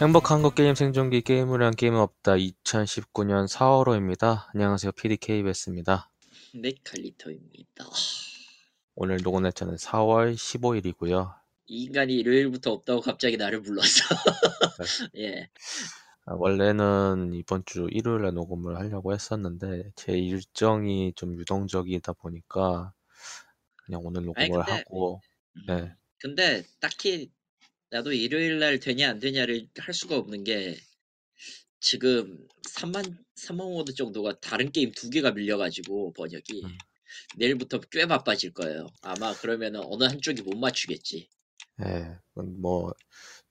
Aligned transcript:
행복한 0.00 0.42
것 0.42 0.54
게임 0.54 0.74
생존기 0.74 1.22
게임을 1.22 1.62
한 1.62 1.74
게임은 1.74 1.98
없다 1.98 2.34
2019년 2.36 3.48
4월호입니다. 3.48 4.46
안녕하세요 4.54 4.92
PDKBS입니다. 4.92 6.10
네, 6.54 6.72
칼리터입니다. 6.84 7.84
오늘 8.94 9.18
녹음 9.18 9.42
날짜는 9.42 9.74
4월 9.76 10.34
15일이고요. 10.34 11.34
이 11.66 11.84
인간이 11.84 12.14
일요일부터 12.14 12.72
없다고 12.72 13.00
갑자기 13.00 13.36
나를 13.36 13.60
불렀어. 13.62 14.04
예. 15.18 15.50
아, 16.26 16.34
원래는 16.34 17.32
이번 17.34 17.64
주 17.66 17.88
일요일에 17.90 18.30
녹음을 18.30 18.76
하려고 18.76 19.12
했었는데 19.12 19.90
제 19.96 20.12
일정이 20.16 21.12
좀 21.16 21.36
유동적이다 21.36 22.12
보니까 22.14 22.92
그냥 23.76 24.00
오늘 24.04 24.20
아니, 24.36 24.48
녹음을 24.48 24.64
근데- 24.64 24.72
하고 24.72 25.20
음, 25.56 25.62
네. 25.66 25.94
근데 26.20 26.64
딱히 26.80 27.30
나도 27.90 28.12
일요일 28.12 28.58
날 28.58 28.78
되냐 28.78 29.08
안 29.08 29.18
되냐를 29.18 29.68
할 29.78 29.94
수가 29.94 30.16
없는 30.16 30.44
게 30.44 30.76
지금 31.80 32.46
3만 32.68 33.24
3만 33.36 33.70
모드 33.72 33.94
정도가 33.94 34.40
다른 34.40 34.70
게임 34.72 34.92
두 34.92 35.10
개가 35.10 35.32
밀려가지고 35.32 36.12
번역이 36.12 36.64
음. 36.64 36.78
내일부터 37.36 37.80
꽤 37.90 38.06
바빠질 38.06 38.52
거예요. 38.52 38.88
아마 39.02 39.32
그러면은 39.34 39.80
어느 39.84 40.04
한쪽이 40.04 40.42
못 40.42 40.58
맞추겠지. 40.58 41.28
네, 41.76 42.18
뭐 42.34 42.92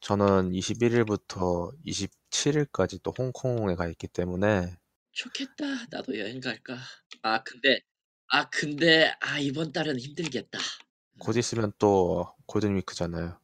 저는 0.02 0.52
21일부터 0.52 1.72
27일까지 1.86 3.02
또 3.02 3.14
홍콩에 3.18 3.76
가 3.76 3.88
있기 3.88 4.08
때문에 4.08 4.78
좋겠다. 5.14 5.88
나도 5.90 6.20
여행 6.20 6.40
갈까. 6.40 6.78
아 7.24 7.42
근데 7.42 7.80
아 8.28 8.50
근데 8.50 9.12
아 9.22 9.40
이번 9.40 9.72
달은 9.72 10.00
힘들겠다. 10.00 10.60
곧 11.20 11.36
있으면 11.38 11.72
또 11.80 12.32
골든 12.46 12.76
위크잖아요. 12.76 13.40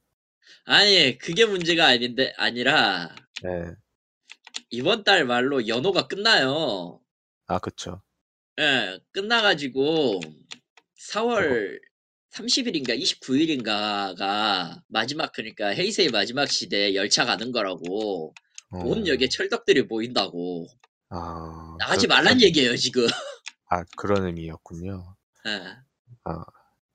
아니 0.66 1.18
그게 1.18 1.46
문제가 1.46 1.88
아닌데 1.88 2.34
아니라 2.38 3.14
네. 3.42 3.50
이번 4.70 5.04
달 5.04 5.26
말로 5.26 5.68
연호가 5.68 6.08
끝나요. 6.08 7.00
아, 7.48 7.60
그쵸. 7.60 8.02
예, 8.60 9.00
끝나가지고 9.12 10.20
4월 11.12 11.80
30일인가 12.32 13.00
29일인가가 13.00 14.82
마지막 14.88 15.32
그러니까 15.34 15.68
헤이세이 15.70 16.10
마지막 16.10 16.48
시대 16.48 16.96
열차 16.96 17.26
가는 17.26 17.52
거라고 17.52 18.34
온 18.72 19.04
어, 19.04 19.08
역에 19.08 19.30
철덕들이 19.30 19.84
모인다고 19.84 20.68
아, 21.10 21.76
나가지 21.80 22.08
그렇- 22.08 22.16
말란 22.16 22.42
얘기예요 22.42 22.76
지금. 22.76 23.06
아, 23.70 23.84
그런 23.98 24.26
의미였군요. 24.26 25.16
예. 25.48 25.62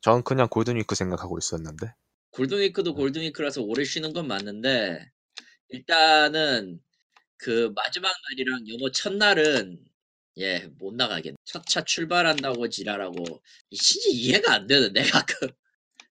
전 0.01 0.23
그냥 0.23 0.49
골든 0.49 0.77
위크 0.77 0.95
생각하고 0.95 1.39
있었는데. 1.39 1.93
골든위크도 2.39 2.95
골든위크라서 2.95 3.63
오래 3.63 3.85
쉬는 3.85 4.13
건 4.13 4.29
맞는데 4.29 5.11
일단은 5.71 6.81
그 7.39 7.73
마지막 7.77 8.13
날이랑 8.31 8.69
연호 8.69 8.91
첫날은 8.93 9.85
예 10.39 10.69
못 10.79 10.95
나가겠네. 10.95 11.37
첫 11.45 11.65
차 11.67 11.85
출발한다고 11.85 12.69
지랄하고 12.71 13.43
이 13.71 13.77
진짜 13.77 14.09
이해가 14.13 14.55
안 14.55 14.67
되는 14.69 14.93
내가 14.93 15.25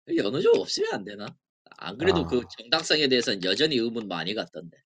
그 0.06 0.18
연호 0.18 0.42
좀 0.42 0.60
없으면 0.60 0.94
안 0.94 1.06
되나? 1.06 1.28
안 1.78 1.98
그래도 1.98 2.22
아. 2.22 2.28
그 2.28 2.42
정당성에 2.60 3.08
대해서는 3.10 3.44
여전히 3.46 3.78
의문 3.78 4.08
많이 4.08 4.34
갔던데. 4.36 4.78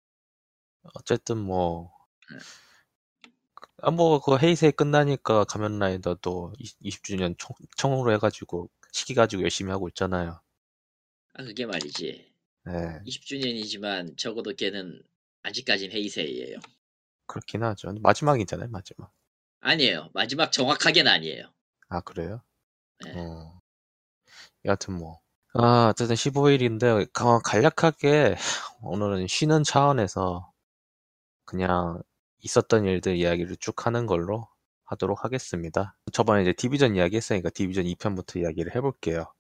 어쨌든 0.94 1.38
뭐, 1.38 1.92
네. 2.30 2.38
아, 3.84 3.92
뭐, 3.92 4.20
그 4.22 4.38
헤이세이 4.38 4.72
끝나니까 4.72 5.44
가면라이더도 5.46 6.54
20 6.80 7.04
주년 7.04 7.36
총, 7.38 7.56
총으로 7.78 8.12
해가지고, 8.14 8.70
시기 8.92 9.14
가지고 9.14 9.44
열심히 9.44 9.72
하고 9.72 9.88
있잖아요. 9.90 10.40
아 11.34 11.44
그게 11.44 11.66
말이지. 11.66 12.32
네, 12.66 13.00
20주년이지만 13.08 14.18
적어도 14.18 14.54
걔는 14.54 15.02
아직까진 15.44 15.92
헤이세이예요. 15.92 16.60
그렇긴 17.26 17.64
하죠. 17.64 17.94
마지막이잖아요, 18.02 18.70
마지막. 18.70 19.12
아니에요. 19.62 20.10
마지막 20.14 20.52
정확하게는 20.52 21.12
아니에요. 21.12 21.46
아, 21.90 22.02
그래요? 22.02 22.42
네. 23.06 23.14
어. 23.16 23.60
여하튼 24.66 24.96
뭐. 24.96 25.20
아, 25.54 25.90
어쨌든 25.90 26.16
15일인데, 26.16 27.10
간략하게, 27.44 28.36
오늘은 28.82 29.28
쉬는 29.28 29.64
차원에서, 29.64 30.52
그냥 31.46 32.02
있었던 32.40 32.86
일들 32.86 33.16
이야기를 33.18 33.58
쭉 33.58 33.86
하는 33.86 34.06
걸로 34.06 34.48
하도록 34.86 35.24
하겠습니다. 35.24 35.98
저번에 36.12 36.42
이제 36.42 36.54
디비전 36.54 36.96
이야기 36.96 37.18
했으니까 37.18 37.50
디비전 37.50 37.86
2편부터 37.86 38.42
이야기를 38.42 38.76
해볼게요. 38.76 39.34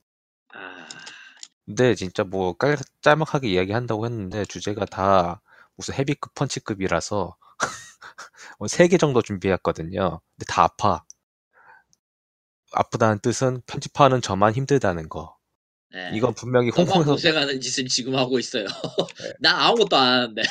아 1.68 1.74
근데 1.74 1.96
진짜 1.96 2.24
뭐 2.24 2.54
깔, 2.54 2.78
짤막하게 3.02 3.50
이야기한다고 3.50 4.06
했는데 4.06 4.46
주제가 4.46 4.86
다 4.86 5.42
무슨 5.78 5.94
헤비급 5.96 6.34
펀치급이라서 6.36 7.36
뭐 8.60 8.68
3 8.68 8.88
개 8.90 8.98
정도 8.98 9.22
준비했거든요. 9.22 10.22
근데 10.38 10.46
다 10.50 10.64
아파. 10.64 11.04
아프다는 12.74 13.20
뜻은 13.20 13.62
편집하는 13.68 14.22
저만 14.22 14.54
힘들다는 14.54 15.10
거. 15.10 15.36
네. 15.92 16.12
이건 16.14 16.34
분명히 16.36 16.72
너만 16.76 16.88
홍콩에서 16.88 17.12
고생하는 17.14 17.62
짓을 17.62 17.88
지금 17.88 18.16
하고 18.16 18.40
있어요. 18.40 18.66
네. 19.20 19.34
나 19.42 19.68
아무것도 19.68 19.98
안 19.98 20.08
하는데. 20.14 20.42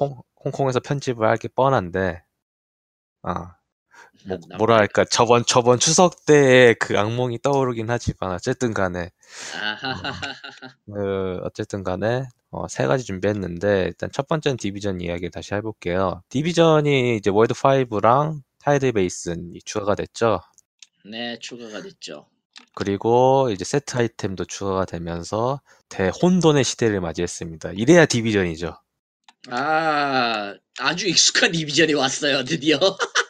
홍, 0.00 0.20
홍콩에서 0.44 0.80
편집을 0.80 1.26
할 1.26 1.38
게 1.38 1.48
뻔한데 1.48 2.22
아, 3.22 3.55
뭐, 4.24 4.38
나- 4.48 4.56
뭐랄까 4.56 5.04
저번 5.04 5.44
저번 5.46 5.78
추석 5.78 6.24
때의 6.26 6.74
그 6.76 6.98
악몽이 6.98 7.40
떠오르긴 7.42 7.90
하지만 7.90 8.32
어쨌든 8.32 8.72
간에 8.74 9.10
아하하하. 9.54 10.12
그 10.86 11.40
어쨌든 11.44 11.82
간에 11.84 12.24
어, 12.50 12.66
세 12.68 12.86
가지 12.86 13.04
준비했는데 13.04 13.84
일단 13.86 14.10
첫 14.12 14.28
번째는 14.28 14.56
디비전 14.56 15.00
이야기 15.00 15.30
다시 15.30 15.54
해볼게요. 15.54 16.22
디비전이 16.28 17.16
이제 17.16 17.30
World 17.30 17.54
5랑 17.54 18.40
Tidal 18.60 18.92
Basin이 18.92 19.60
추가가 19.64 19.94
됐죠. 19.94 20.40
네, 21.04 21.38
추가가 21.40 21.82
됐죠. 21.82 22.26
그리고 22.74 23.50
이제 23.52 23.64
세트 23.64 23.96
아이템도 23.96 24.46
추가가 24.46 24.84
되면서 24.84 25.60
대혼돈의 25.88 26.64
시대를 26.64 27.00
맞이했습니다. 27.00 27.72
이래야 27.72 28.06
디비전이죠. 28.06 28.74
아, 29.50 30.54
아주 30.78 31.06
익숙한 31.06 31.52
디비전이 31.52 31.94
왔어요, 31.94 32.44
드디어. 32.44 32.78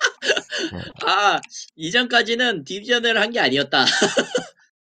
네. 0.72 0.78
아, 1.06 1.40
이전까지는 1.76 2.64
디비전을 2.64 3.20
한 3.20 3.30
게 3.32 3.40
아니었다. 3.40 3.84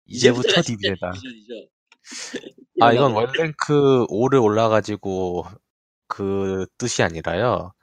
이제부터 0.06 0.62
디비전이다. 0.62 1.12
아 2.82 2.94
이건 2.94 3.14
월랭크 3.14 4.08
5를 4.10 4.44
올라가지고 4.44 5.46
그 6.08 6.66
뜻이 6.78 7.04
아니라요. 7.04 7.74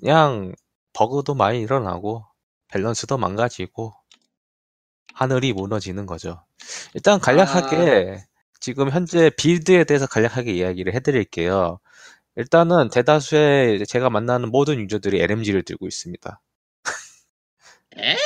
그냥 0.00 0.54
버그도 0.94 1.34
많이 1.34 1.60
일어나고 1.60 2.24
밸런스도 2.68 3.18
망가지고 3.18 3.94
하늘이 5.14 5.52
무너지는 5.52 6.06
거죠. 6.06 6.44
일단 6.94 7.20
간략하게 7.20 8.24
지금 8.60 8.90
현재 8.90 9.30
build에 9.36 9.84
대해서 9.84 10.06
간략하게 10.06 10.52
이야기를 10.52 10.94
해드릴게요. 10.94 11.78
일단은 12.36 12.90
대다수의 12.90 13.86
제가 13.86 14.10
만나는 14.10 14.50
모든 14.50 14.80
유저들이 14.80 15.20
LMG를 15.22 15.62
들고 15.64 15.86
있습니다. 15.86 16.40
에? 17.98 18.16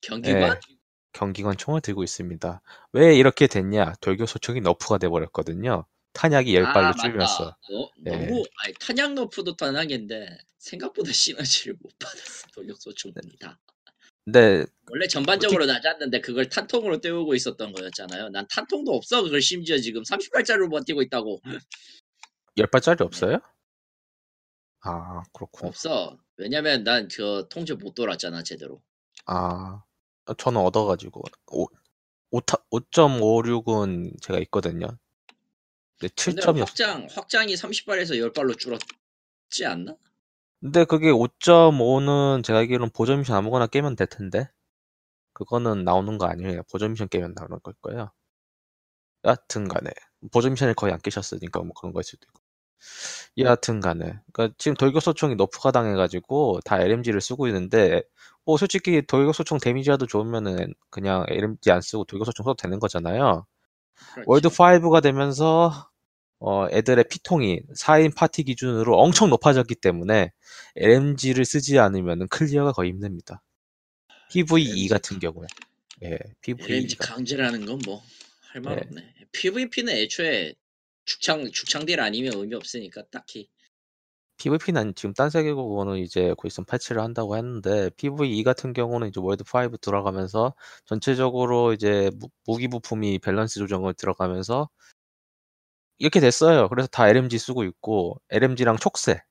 경기관? 0.00 0.60
네. 0.60 0.76
경기관 1.12 1.56
총을 1.56 1.80
들고 1.80 2.02
있습니다. 2.02 2.60
왜 2.92 3.16
이렇게 3.16 3.46
됐냐? 3.46 3.94
돌격 4.00 4.28
소총이 4.28 4.60
nerf가 4.60 4.98
돼버렸거든요. 4.98 5.86
탄약이 6.12 6.52
10발로 6.52 6.76
아, 6.76 6.92
줄면서. 6.92 7.44
맞다. 7.44 7.58
너, 7.70 7.90
네. 7.98 8.10
너무 8.26 8.44
아니, 8.62 8.74
탄약 8.80 9.14
너프도 9.14 9.56
탄약인데 9.56 10.38
생각보다 10.58 11.12
시너지를 11.12 11.76
못 11.80 11.92
받았어. 11.98 12.46
돌격 12.54 12.80
소총입니다. 12.80 13.58
근데 14.24 14.64
원래 14.90 15.06
전반적으로 15.06 15.66
낮았는데 15.66 16.20
그걸 16.22 16.48
탄통으로 16.48 17.00
때우고 17.00 17.34
있었던 17.34 17.72
거였잖아요. 17.72 18.30
난 18.30 18.46
탄통도 18.48 18.92
없어. 18.92 19.22
그걸 19.22 19.42
심지어 19.42 19.76
지금 19.78 20.02
30발짜리로 20.02 20.70
버티고 20.70 21.02
있다고. 21.02 21.40
10발짜리 22.56 23.02
없어요? 23.02 23.38
아, 24.80 25.22
그렇구나. 25.32 25.68
없어. 25.68 26.18
왜냐면 26.36 26.84
난 26.84 27.08
그 27.08 27.46
통제 27.50 27.74
못 27.74 27.94
돌았잖아 27.94 28.42
제대로. 28.42 28.82
아, 29.26 29.82
저는 30.38 30.60
얻어 30.60 30.84
가지고, 30.84 31.22
5, 31.46 31.66
5.56은 32.30 34.20
제가 34.20 34.38
있거든요. 34.40 34.88
근데 35.98 36.12
근데 36.16 36.40
7점이 36.42 36.60
없어. 36.60 36.64
확장 36.64 37.06
확장이 37.10 37.54
30발에서 37.54 38.18
10발로 38.18 38.58
줄었지 38.58 39.66
않나? 39.66 39.96
근데 40.60 40.84
그게 40.84 41.10
5.5는 41.10 42.42
제가 42.42 42.60
알기로는 42.60 42.90
보조 42.90 43.16
미션 43.16 43.36
아무거나 43.36 43.66
깨면 43.66 43.96
될 43.96 44.06
텐데. 44.06 44.48
그거는 45.32 45.84
나오는 45.84 46.16
거 46.18 46.26
아니에요. 46.26 46.62
보조 46.70 46.88
미션 46.88 47.08
깨면 47.08 47.34
나오는 47.34 47.58
걸 47.60 47.74
거예요. 47.82 48.10
여하튼 49.24 49.68
간에. 49.68 49.90
보조 50.32 50.50
미션을 50.50 50.74
거의 50.74 50.92
안 50.92 51.00
깨셨으니까 51.00 51.60
뭐 51.60 51.72
그런 51.74 51.92
거일 51.92 52.04
수도 52.04 52.24
있고. 52.26 52.40
여하튼 53.38 53.80
간에. 53.80 54.18
그러니까 54.32 54.54
지금 54.58 54.74
돌격소총이 54.76 55.36
너프가 55.36 55.72
당해가지고 55.72 56.60
다 56.64 56.80
LMG를 56.80 57.20
쓰고 57.20 57.46
있는데, 57.48 58.02
뭐 58.44 58.56
솔직히 58.56 59.02
돌격소총 59.06 59.58
damage라도 59.60 60.06
좋으면은 60.06 60.74
그냥 60.90 61.24
LMG 61.28 61.70
안 61.70 61.80
쓰고 61.80 62.04
돌격소총 62.04 62.44
써도 62.44 62.54
되는 62.56 62.78
거잖아요. 62.78 63.46
World 64.26 64.48
5가 64.48 65.02
되면서 65.02 65.88
어, 66.40 66.66
애들의 66.70 67.04
피통이 67.08 67.60
4인 67.78 68.14
파티 68.14 68.42
기준으로 68.44 68.98
엄청 68.98 69.30
높아졌기 69.30 69.76
때문에 69.76 70.30
LMG를 70.76 71.44
쓰지 71.44 71.78
않으면 71.78 72.28
clear가 72.28 72.72
거의 72.72 72.90
힘듭니다. 72.90 73.42
PVE 74.30 74.88
같은 74.88 75.18
경우에. 75.20 75.46
예, 76.02 76.18
PVE. 76.42 76.66
LMG 76.68 76.96
강제라는 76.98 77.66
건 77.66 77.78
뭐 77.86 78.02
할말 78.54 78.76
네. 78.76 78.82
없네. 78.86 79.14
PVP는 79.32 79.92
애초에 79.94 80.54
죽창 81.04 81.50
죽창딜 81.50 82.00
아니면 82.00 82.32
의미 82.34 82.54
없으니까 82.54 83.02
딱히 83.10 83.48
PVP는 84.36 84.94
지금 84.96 85.14
딴 85.14 85.30
세계고는 85.30 85.98
이제 85.98 86.34
곧 86.36 86.48
있으면 86.48 86.66
패치를 86.66 87.00
한다고 87.00 87.36
했는데 87.36 87.90
PVE 87.90 88.42
같은 88.42 88.72
경우는 88.72 89.08
이제 89.08 89.20
World 89.20 89.44
5 89.44 89.76
들어가면서 89.80 90.54
전체적으로 90.86 91.72
이제 91.72 92.10
무, 92.16 92.28
무기 92.44 92.66
부품이 92.68 93.20
밸런스 93.20 93.60
조정을 93.60 93.94
들어가면서 93.94 94.68
이렇게 95.98 96.18
됐어요. 96.18 96.68
그래서 96.68 96.88
다 96.88 97.08
LMG 97.08 97.38
쓰고 97.38 97.62
있고 97.64 98.20
LMG랑 98.30 98.76
촉새 98.78 99.22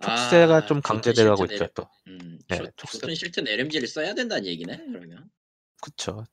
촉새가 0.00 0.56
아, 0.56 0.66
좀 0.66 0.80
싫든 0.84 1.44
있죠 1.44 1.68
또. 1.74 1.88
음, 2.08 2.38
네, 2.48 2.56
좋- 2.58 2.76
촉새. 2.76 3.14
싫든 3.14 3.48
LMG를 3.48 3.88
써야 3.88 4.14
된다는 4.14 4.46
얘기네. 4.46 4.76
그러면 4.76 5.30
그쵸. 5.80 6.24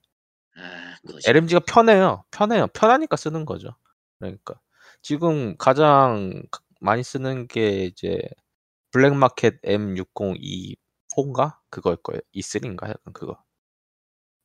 아, 0.60 0.96
LMG가 1.28 1.62
편해요. 1.68 2.24
편해요. 2.32 2.68
편하니까 2.68 3.16
쓰는 3.16 3.46
거죠. 3.46 3.76
그러니까 4.20 4.60
지금 5.02 5.56
가장 5.58 6.44
많이 6.82 7.04
쓰는 7.04 7.48
게 7.48 7.86
이제 7.86 8.20
black 8.92 9.24
market 9.24 9.62
M602 9.62 10.76
4인가 11.16 11.58
그거일 11.70 11.98
거예요. 11.98 12.22
E3인가 12.36 12.90
약간 12.90 13.14
그거. 13.14 13.42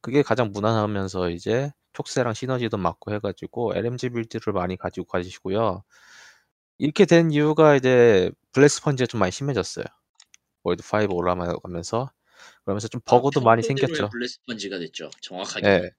그게 0.01 0.23
가장 0.23 0.51
무난하면서 0.53 1.31
이제 1.31 1.71
촉새랑 1.93 2.35
시너지도 2.35 2.77
맞고 2.77 3.13
해가지고 3.13 3.75
LMG 3.75 4.11
빌드를 4.11 4.53
많이 4.53 4.77
가지고 4.77 5.07
가시고요. 5.07 5.83
이렇게 6.79 7.07
된 7.07 7.31
이유가 7.31 7.77
이제 7.77 8.31
bullet 8.53 8.69
sponge가 8.69 9.07
좀 9.07 9.21
많이 9.21 9.33
심해졌어요. 9.33 9.85
World 10.65 10.83
5 10.83 11.15
올라가면서 11.15 12.11
그러면서 12.65 12.89
좀 12.89 13.01
버그도 13.05 13.41
많이 13.43 13.63
생겼죠. 13.63 14.09
bullet 14.11 14.40
sponge가 14.40 14.79
됐죠. 14.79 15.11
정확하게. 15.21 15.69
예. 15.69 15.91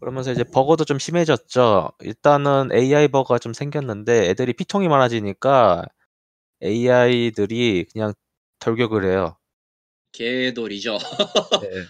그러면서 0.00 0.30
이제 0.32 0.44
버거도 0.44 0.84
좀 0.84 0.98
심해졌죠. 0.98 1.90
일단은 2.00 2.70
AI 2.72 3.08
버거가 3.08 3.38
좀 3.38 3.52
생겼는데 3.52 4.28
애들이 4.30 4.52
피통이 4.52 4.88
많아지니까 4.88 5.84
AI들이 6.62 7.86
그냥 7.92 8.14
돌격을 8.60 9.04
해요. 9.04 9.36
개돌이죠. 10.12 10.98
네. 11.62 11.84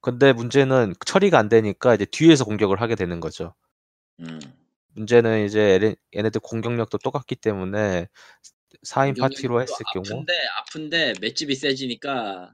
근데 0.00 0.32
문제는 0.34 0.94
처리가 1.04 1.38
안 1.38 1.48
되니까 1.48 1.94
이제 1.94 2.04
뒤에서 2.04 2.44
공격을 2.44 2.80
하게 2.80 2.94
되는 2.94 3.20
거죠. 3.20 3.54
음. 4.20 4.38
문제는 4.92 5.46
이제 5.46 5.78
얘네- 5.78 5.96
얘네들 6.14 6.40
공격력도 6.42 6.98
똑같기 6.98 7.36
때문에 7.36 8.06
4인 8.86 9.14
파티로 9.18 9.62
했을 9.62 9.76
경우 9.92 10.04
아픈데 10.06 10.32
아픈데 10.58 11.14
맷집이 11.20 11.54
세지니까 11.54 12.52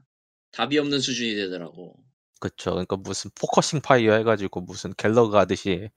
답이 0.51 0.77
없는 0.79 0.99
수준이 0.99 1.35
되더라고. 1.35 1.95
그쵸. 2.41 2.71
그러니까 2.71 2.97
무슨 2.97 3.31
focusing 3.39 3.81
fire 3.81 4.13
해가지고 4.15 4.61
무슨 4.61 4.93
갤러그 4.97 5.37
하듯이 5.37 5.89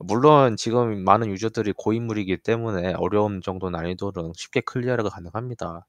물론 0.00 0.56
지금 0.56 1.04
많은 1.04 1.28
유저들이 1.30 1.74
고인물이기 1.76 2.38
때문에 2.38 2.94
어려움 2.94 3.42
정도 3.42 3.70
난이도는 3.70 4.32
쉽게 4.36 4.62
clear가 4.62 5.10
가능합니다. 5.10 5.86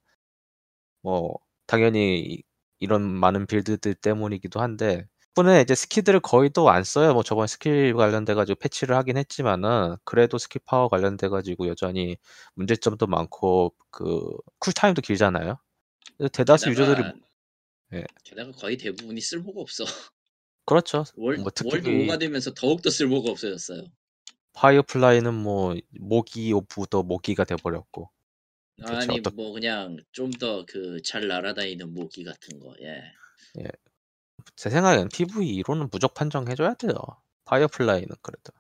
뭐 1.02 1.36
당연히 1.68 2.42
이런 2.80 3.04
많은 3.04 3.46
build들 3.48 3.96
때문이기도 3.96 4.60
한데 4.62 5.08
덕분에 5.36 5.62
이제 5.62 5.76
스킬들을 5.76 6.20
거의 6.22 6.50
또 6.50 6.70
안 6.70 6.84
써요. 6.84 7.14
뭐 7.14 7.24
저번 7.24 7.48
스킬 7.48 7.94
관련돼 7.96 8.34
가지고 8.34 8.60
패치를 8.60 8.96
하긴 8.98 9.18
했지만은 9.18 9.96
그래도 10.04 10.38
스킬 10.38 10.62
파워 10.66 10.90
관련돼 10.90 11.30
가지고 11.30 11.68
여전히 11.68 12.18
문제점도 12.56 13.08
많고 13.08 13.74
그 13.92 14.36
쿨타임도 14.60 15.02
길잖아요. 15.02 15.58
대다수 16.34 16.70
유저들이 16.72 17.04
예. 17.94 18.06
게다가 18.24 18.52
거의 18.52 18.78
대부분이 18.78 19.20
쓸모가 19.22 19.60
없어. 19.62 19.84
그렇죠. 20.66 21.04
월, 21.18 21.38
뭐 21.38 21.52
특히 21.54 21.70
World 21.72 21.90
5가 21.90 22.20
되면서 22.20 22.54
더욱더 22.54 22.90
쓸모가 22.90 23.32
없어졌어요. 23.32 23.86
firefly는 24.54 25.34
뭐 25.34 25.76
모기 25.92 26.52
of 26.54 26.74
the 26.74 27.04
모기가 27.04 27.44
돼버렸고 27.46 28.10
아니 28.84 29.20
어떻- 29.20 29.34
뭐 29.36 29.52
그냥 29.54 29.98
좀 30.12 30.32
더 30.32 30.66
그 30.66 31.02
잘 31.04 31.28
날아다니는 31.28 31.94
모기 31.94 32.24
같은 32.24 32.60
거. 32.60 32.74
예. 32.82 33.02
제 34.56 34.70
생각엔 34.70 35.10
PVE로는 35.10 35.90
무적 35.92 36.14
판정해줘야 36.14 36.74
돼요. 36.76 36.94
firefly는 37.46 38.10
그래도 38.22 38.52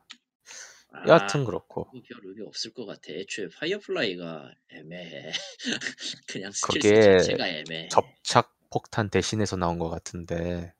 아, 0.93 1.03
여하튼 1.07 1.43
그렇고 1.45 1.85
그거 1.85 2.01
별 2.07 2.19
의미 2.25 2.45
없을 2.45 2.73
것 2.73 2.85
같아. 2.85 3.01
애초에 3.13 3.47
firefly가 3.49 4.51
애매해. 4.69 5.31
그냥 6.27 6.51
스킬 6.51 6.81
그게 6.81 7.17
자체가 7.17 7.47
애매해. 7.47 7.87
접착 7.89 8.55
폭탄 8.71 9.09
대신해서 9.09 9.57
나온 9.57 9.77
것 9.77 9.89
같은데 9.89 10.73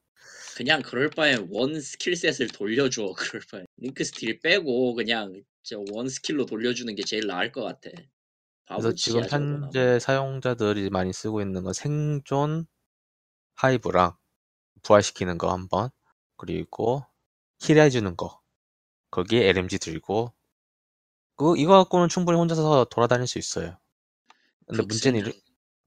그냥 0.55 0.81
그럴 0.81 1.09
바엔 1.09 1.47
원 1.51 1.79
skill 1.79 2.11
set을 2.11 2.49
돌려줘. 2.49 3.13
그럴 3.17 3.41
바엔 3.49 3.65
링크 3.77 4.03
스틸 4.03 4.39
빼고 4.39 4.95
그냥 4.95 5.43
저원 5.63 6.09
스킬로 6.09 6.45
돌려주는 6.45 6.93
게 6.95 7.03
제일 7.03 7.27
나을 7.27 7.51
것 7.51 7.61
같아. 7.63 7.89
그래서 8.67 8.93
지금. 8.93 9.23
현재 9.27 9.99
사용자들이 9.99 10.89
많이 10.89 11.11
쓰고 11.13 11.41
있는 11.41 11.63
건 11.63 11.73
생존 11.73 12.65
hive랑 13.55 14.15
부활시키는 14.83 15.37
거 15.37 15.51
한번 15.51 15.89
그리고 16.37 17.05
heal해주는 17.59 18.15
거 18.17 18.41
거기에 19.11 19.49
LMG 19.49 19.77
들고 19.79 20.33
그 21.35 21.57
이거 21.57 21.73
갖고는 21.73 22.07
충분히 22.07 22.37
혼자서 22.37 22.85
돌아다닐 22.85 23.27
수 23.27 23.39
있어요. 23.39 23.77
근데 24.67 24.83
문제는 24.83 25.31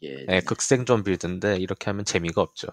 예, 0.05 0.25
네, 0.27 0.41
극생존 0.41 1.03
빌드인데 1.05 1.57
이렇게 1.57 1.87
하면 1.87 2.05
재미가 2.05 2.41
없죠. 2.43 2.69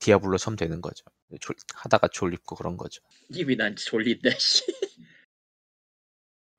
디아블로처럼 0.00 0.56
되는 0.56 0.80
거죠. 0.80 1.04
졸- 1.40 1.56
하다가 1.74 2.08
졸립고 2.08 2.54
그런 2.56 2.76
거죠. 2.76 3.02
입이 3.30 3.56
난 3.56 3.74
졸린다. 3.76 4.30
씨. 4.38 4.64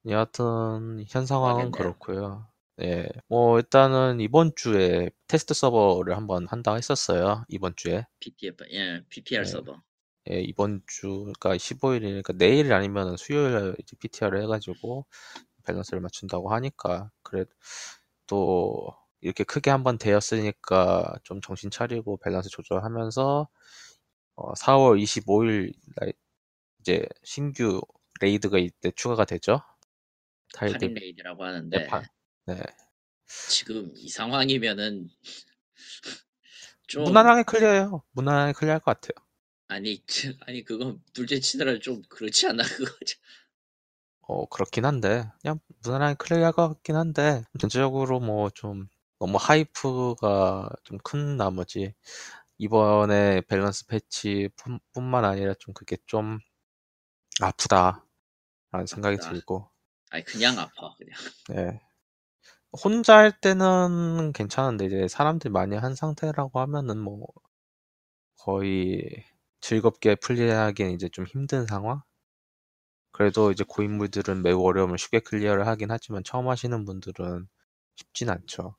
여하튼 0.08 1.04
현 1.08 1.26
상황은. 1.26 1.72
그렇고요. 1.72 2.48
예, 2.82 3.10
뭐 3.28 3.58
일단은 3.60 4.20
이번 4.22 4.54
주에 4.56 5.10
테스트 5.28 5.54
서버를 5.54 6.16
한번 6.16 6.48
한다 6.48 6.76
했었어요. 6.76 7.44
이번 7.50 7.74
주에. 7.76 8.06
PTF, 8.20 8.66
예, 8.72 9.04
PTR 9.10 9.44
네. 9.44 9.50
서버. 9.50 9.82
예, 10.32 10.40
이번 10.42 10.82
주가 10.88 11.56
15일이니까 11.58 12.38
내일 12.38 12.72
아니면 12.74 13.18
수요일 13.18 13.76
이제 13.80 13.96
PTR을 14.00 14.42
해가지고 14.44 15.06
밸런스를 15.66 16.00
맞춘다고 16.02 16.52
하니까 16.54 17.10
그래 17.22 17.46
또 18.28 18.96
이렇게 19.22 19.44
크게 19.44 19.70
한번 19.72 19.98
되었으니까 19.98 21.16
좀 21.24 21.42
정신 21.42 21.70
차리고 21.72 22.18
밸런스 22.18 22.50
조절하면서 22.50 23.48
어, 24.38 24.56
4월 24.56 25.00
25일 25.00 25.74
날 25.98 26.14
이제 26.82 27.06
신규 27.24 27.82
raid가 28.22 28.60
이때 28.60 28.92
추가가 28.96 29.26
되죠. 29.26 29.62
타일들 30.54 30.94
raid라고 30.94 31.44
하는데 31.44 31.88
판. 31.88 32.04
네. 32.46 32.56
지금 33.48 33.92
이 33.96 34.10
상황이면은 34.10 35.10
좀 36.88 37.06
무난하게 37.06 37.44
clear해요. 37.44 38.04
무난하게 38.12 38.54
clear할 38.54 38.80
것 38.82 39.02
같아요. 39.02 39.26
아니 39.68 40.04
아니 40.42 40.64
그건 40.66 41.02
둘째 41.14 41.40
치느라 41.40 41.80
좀 41.80 42.02
그렇지 42.10 42.48
않나 42.48 42.64
그거 42.64 42.92
어, 44.22 44.46
그렇긴 44.48 44.86
한데, 44.86 45.30
그냥 45.42 45.60
무난하게 45.84 46.16
clear할 46.16 46.54
것 46.54 46.68
같긴 46.70 46.96
한데, 46.96 47.44
전체적으로 47.60 48.20
뭐 48.22 48.50
좀 48.52 48.88
너무 49.20 49.38
hype가 49.40 50.70
좀 50.84 50.98
큰 51.04 51.38
나머지, 51.38 51.94
이번에 52.60 53.42
밸런스 53.50 53.88
패치 53.88 54.50
뿐- 54.58 54.80
뿐만 54.94 55.26
아니라 55.26 55.54
좀 55.60 55.74
그게 55.74 55.98
좀 56.08 56.40
아프다. 57.42 58.06
라는 58.72 58.88
생각이 58.88 59.18
아프다. 59.18 59.30
들고, 59.30 59.70
아니 60.12 60.26
그냥 60.26 60.60
아파 60.60 60.96
그냥 60.98 61.16
네. 61.50 61.82
혼자 62.84 63.18
할 63.18 63.40
때는 63.42 64.34
괜찮은데, 64.34 64.86
이제 64.88 65.08
사람들이 65.08 65.52
많이 65.52 65.76
한 65.76 65.96
상태라고 65.96 66.60
하면은 66.62 66.98
뭐, 67.00 67.28
거의 68.38 69.24
즐겁게 69.62 70.16
플레이하기엔 70.16 70.90
이제 70.94 71.10
좀 71.10 71.26
힘든 71.28 71.68
상황? 71.68 72.02
그래도 73.12 73.52
이제 73.52 73.64
고인물들은 73.68 74.42
매우 74.42 74.64
어려움을 74.66 74.98
쉽게 74.98 75.20
clear를 75.20 75.68
하긴 75.68 75.92
하지만 75.92 76.24
처음 76.24 76.48
하시는 76.50 76.86
분들은 76.86 77.48
쉽진 77.96 78.30
않죠. 78.30 78.76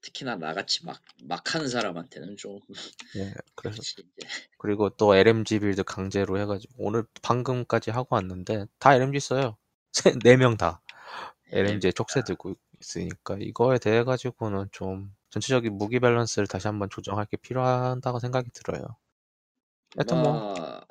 특히나 0.00 0.36
나같이 0.36 0.84
막 0.86 1.02
막 1.24 1.54
하는 1.54 1.68
사람한테는 1.68 2.36
좀 2.36 2.60
예, 3.16 3.32
그래서 3.54 3.82
그리고 4.58 4.90
또 4.90 5.14
LMG 5.16 5.60
build 5.60 5.82
강제로 5.84 6.38
해가지고 6.38 6.74
오늘 6.78 7.04
방금까지 7.22 7.90
하고 7.90 8.16
왔는데 8.16 8.66
다 8.78 8.94
LMG 8.94 9.20
써요. 9.20 9.56
네 10.24 10.36
명 10.36 10.56
다 10.56 10.82
LMG에 11.52 11.92
촉새 11.92 12.22
들고 12.24 12.54
있으니까 12.80 13.36
이거에 13.40 13.78
대해 13.78 14.04
가지고는 14.04 14.68
좀 14.72 15.14
전체적인 15.30 15.74
무기 15.78 16.00
밸런스를 16.00 16.46
다시 16.48 16.68
한번 16.68 16.90
조정할 16.90 17.26
게 17.26 17.36
필요하다고 17.38 18.20
생각이 18.20 18.50
들어요. 18.52 18.84
하여튼 19.96 20.18
뭐 20.22 20.42
뭐 20.58 20.86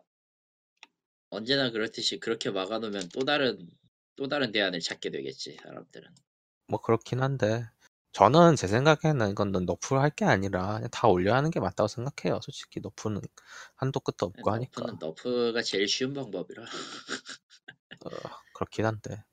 언제나 1.30 1.72
그렇듯이 1.72 2.20
그렇게 2.20 2.50
막아놓으면 2.52 3.08
또 3.14 3.24
다른 3.24 3.70
또 4.18 4.28
다른 4.28 4.52
대안을 4.52 4.82
찾게 4.82 5.10
되겠지 5.12 5.56
사람들은. 5.64 6.10
뭐 6.68 6.82
그렇긴 6.82 7.22
한데 7.22 7.70
저는 8.14 8.56
제 8.56 8.68
생각에는 8.68 9.30
이건 9.32 9.52
너프를 9.52 10.02
할 10.02 10.10
게 10.12 10.26
아니라 10.26 10.76
그냥 10.76 10.90
다 10.92 11.08
올려야 11.08 11.36
하는 11.38 11.52
게 11.52 11.60
맞다고 11.60 11.88
생각해요. 11.88 12.40
솔직히 12.42 12.80
너프는 12.80 13.22
한도 13.76 14.00
끝도 14.00 14.26
없고 14.28 14.52
하니까. 14.52 14.82
너프는 14.82 14.98
너프가 15.00 15.62
제일 15.62 15.88
쉬운 15.88 16.14
방법이라. 16.14 16.64
어, 16.64 18.10
그렇긴 18.54 18.86
한데. 18.86 19.24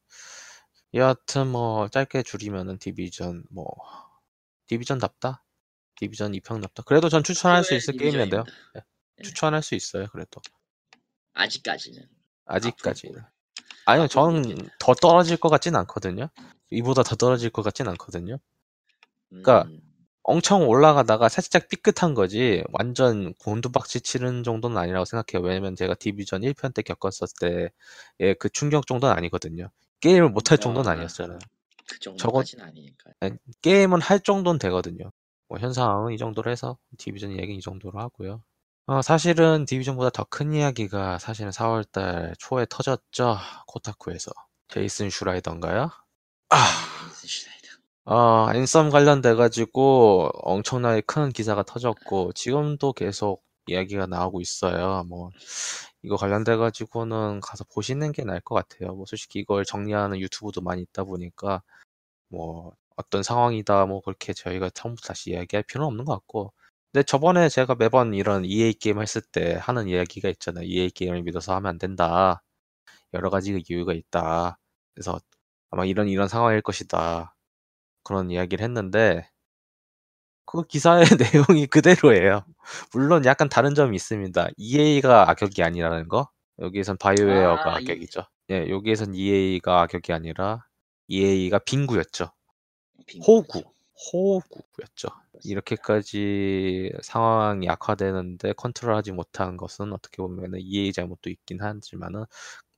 여하튼 0.92 1.48
뭐 1.48 1.88
짧게 1.88 2.22
줄이면은 2.22 2.78
디비전 2.78 3.44
뭐 3.50 3.66
디비전답다. 4.66 5.44
디비전 5.96 6.32
2평답다. 6.32 6.84
그래도 6.84 7.08
전 7.08 7.22
추천할 7.22 7.64
수 7.64 7.74
있을 7.74 7.96
게임인데요. 7.96 8.44
네. 8.74 8.80
네. 9.16 9.22
추천할 9.22 9.62
수 9.62 9.74
있어요. 9.74 10.06
그래도 10.12 10.40
아직까지는. 11.34 12.06
아직까지는. 12.46 13.22
아니요, 13.86 14.08
저는 14.08 14.68
더 14.78 14.94
떨어질 14.94 15.36
것 15.36 15.48
같진 15.50 15.76
않거든요. 15.76 16.28
이보다 16.70 17.02
더 17.02 17.16
떨어질 17.16 17.50
것 17.50 17.62
같진 17.62 17.88
않거든요. 17.88 18.38
그러니까 19.42 19.68
음, 19.68 19.80
엄청 20.22 20.68
올라가다가 20.68 21.28
살짝 21.28 21.68
삐끗한 21.68 22.14
거지 22.14 22.62
완전 22.72 23.34
곤두박질 23.34 24.00
치는 24.02 24.42
정도는 24.44 24.76
아니라고 24.78 25.04
생각해요. 25.04 25.46
왜냐면 25.46 25.76
제가 25.76 25.94
디비전 25.94 26.42
1편 26.42 26.72
때 26.74 26.82
겪었을 26.82 27.28
때의 27.40 28.34
그 28.38 28.48
충격 28.50 28.86
정도는 28.86 29.14
아니거든요. 29.16 29.70
게임을 30.00 30.30
못할 30.30 30.58
정도는 30.58 30.88
아, 30.90 30.92
아니었잖아요. 30.94 31.38
그 31.88 31.98
정도까지는 32.00 32.64
아니니까. 32.64 33.10
게임은 33.62 34.00
할 34.00 34.20
정도는 34.20 34.58
되거든요. 34.58 35.10
뭐 35.48 35.58
현 35.60 35.72
상황은 35.72 36.12
이 36.14 36.18
정도로 36.18 36.50
해서 36.50 36.78
디비전 36.98 37.32
이야기 37.32 37.54
이 37.56 37.60
정도로 37.60 37.98
하고요. 38.00 38.42
어, 38.86 39.02
사실은 39.02 39.64
디비전보다 39.66 40.10
더 40.10 40.24
큰 40.24 40.52
이야기가 40.54 41.18
사실은 41.18 41.50
4월달 41.52 42.34
초에 42.38 42.66
터졌죠. 42.68 43.38
코타쿠에서. 43.66 44.30
제이슨 44.68 45.10
슈라이던가요? 45.10 45.90
아, 46.50 46.56
어, 48.06 48.52
앤썸 48.54 48.90
관련돼 48.90 49.34
가지고 49.34 50.28
엄청나게 50.42 51.00
큰 51.06 51.30
기사가 51.32 51.62
터졌고, 51.62 52.32
지금도 52.34 52.92
계속 52.92 53.42
이야기가 53.66 54.06
나오고 54.06 54.42
있어요. 54.42 55.04
뭐, 55.08 55.30
이거 56.02 56.16
관련돼 56.16 56.56
가지고는 56.56 57.40
가서 57.40 57.64
보시는 57.74 58.12
게 58.12 58.22
나을 58.24 58.40
것 58.40 58.54
같아요. 58.56 58.94
뭐, 58.94 59.06
솔직히 59.06 59.38
이걸 59.40 59.64
정리하는 59.64 60.18
유튜브도 60.20 60.60
많이 60.60 60.82
있다 60.82 61.04
보니까, 61.04 61.62
뭐, 62.30 62.72
어떤 62.96 63.22
상황이다, 63.22 63.86
뭐, 63.86 64.02
그렇게 64.02 64.32
저희가 64.34 64.70
처음부터 64.70 65.08
다시 65.08 65.30
이야기할 65.32 65.64
필요는 65.64 65.88
없는 65.88 66.04
것 66.06 66.14
같고, 66.14 66.52
근데 66.92 67.04
저번에 67.04 67.48
제가 67.48 67.76
매번 67.76 68.14
이런 68.14 68.44
EA 68.44 68.74
게임 68.74 69.00
했을 69.02 69.22
때 69.22 69.54
하는 69.60 69.88
이야기가 69.88 70.28
있잖아요. 70.30 70.64
EA 70.66 70.90
게임을 70.90 71.22
믿어서 71.24 71.54
하면 71.56 71.70
안 71.70 71.78
된다. 71.78 72.42
여러 73.14 73.30
가지 73.30 73.62
이유가 73.70 73.92
있다. 73.94 74.58
그래서 74.94 75.20
아마 75.70 75.84
이런 75.86 76.08
이런 76.08 76.28
상황일 76.28 76.62
것이다. 76.62 77.33
그런 78.04 78.30
이야기를 78.30 78.62
했는데 78.64 79.28
그 80.46 80.62
기사의 80.66 81.04
내용이 81.58 81.66
그대로예요. 81.66 82.44
물론 82.92 83.24
약간 83.24 83.48
다른 83.48 83.74
점이 83.74 83.96
있습니다. 83.96 84.48
EA가 84.56 85.30
악역이 85.30 85.62
아니라는 85.62 86.08
거. 86.08 86.28
여기에선 86.60 86.96
바이오웨어가 86.98 87.74
아, 87.76 87.80
이- 87.80 87.84
악역이죠. 87.84 88.22
예, 88.50 88.68
여기에선 88.68 89.14
EA가 89.14 89.82
악역이 89.82 90.12
아니라 90.12 90.66
EA가 91.08 91.58
빙구였죠. 91.60 92.30
호구. 93.26 93.62
호구였죠. 94.12 95.08
이렇게까지 95.44 96.92
상황이 97.02 97.68
악화되는데 97.68 98.52
컨트롤하지 98.54 99.12
못한 99.12 99.56
것은 99.56 99.92
어떻게 99.92 100.18
보면 100.18 100.52
EA 100.58 100.92
잘못도 100.92 101.30
있긴 101.30 101.62
하지만은 101.62 102.24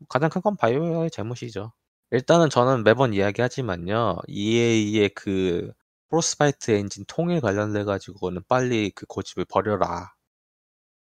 가장 0.09 0.31
큰 0.31 0.41
건 0.43 0.57
바이오웨어의 0.57 1.11
잘못이죠. 1.11 1.73
일단은 2.11 2.51
저는 2.51 2.85
매번 2.85 3.13
이야기하지만요. 3.15 4.19
EA의 4.29 5.11
그 5.11 5.73
프로스트바이트 6.09 6.71
엔진 6.71 7.05
통일 7.09 7.41
관련돼 7.41 7.85
가지고는 7.85 8.43
빨리 8.49 8.91
그 8.91 9.07
고집을 9.07 9.45
버려라. 9.47 10.15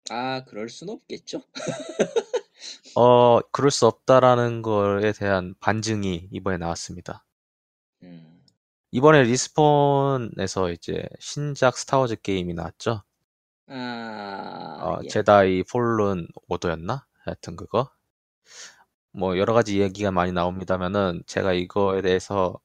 아, 0.09 0.43
그럴 0.45 0.69
순 0.69 0.89
없겠죠. 0.89 1.41
어, 2.97 3.39
그럴 3.51 3.71
수 3.71 3.87
없다라는 3.87 4.61
거에 4.61 5.13
대한 5.13 5.55
반증이 5.59 6.29
이번에 6.31 6.57
나왔습니다. 6.57 7.25
음, 8.03 8.43
이번에 8.91 9.23
리스폰에서 9.23 10.71
이제 10.71 11.07
신작 11.19 11.77
스타워즈 11.77 12.21
게임이 12.21 12.53
나왔죠. 12.55 13.03
아, 13.67 14.77
어, 14.81 14.99
예. 15.03 15.07
제다이 15.07 15.63
폴른 15.63 16.27
오더였나? 16.47 17.05
하여튼 17.23 17.55
그거. 17.55 17.89
뭐 19.11 19.37
여러 19.37 19.53
가지 19.53 19.79
얘기가 19.81 20.11
많이 20.11 20.31
나옵니다면은 20.31 21.23
제가 21.25 21.53
이거에 21.53 22.01
대해서 22.01 22.59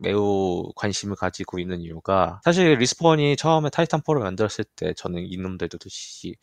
매우 0.00 0.72
관심을 0.76 1.16
가지고 1.16 1.58
있는 1.58 1.80
이유가 1.80 2.40
사실 2.44 2.74
리스폰이 2.78 3.36
처음에 3.36 3.68
타이탄폴을 3.70 4.20
만들었을 4.20 4.64
때 4.76 4.94
저는 4.94 5.24
이놈들도 5.26 5.78
듯이 5.78 6.36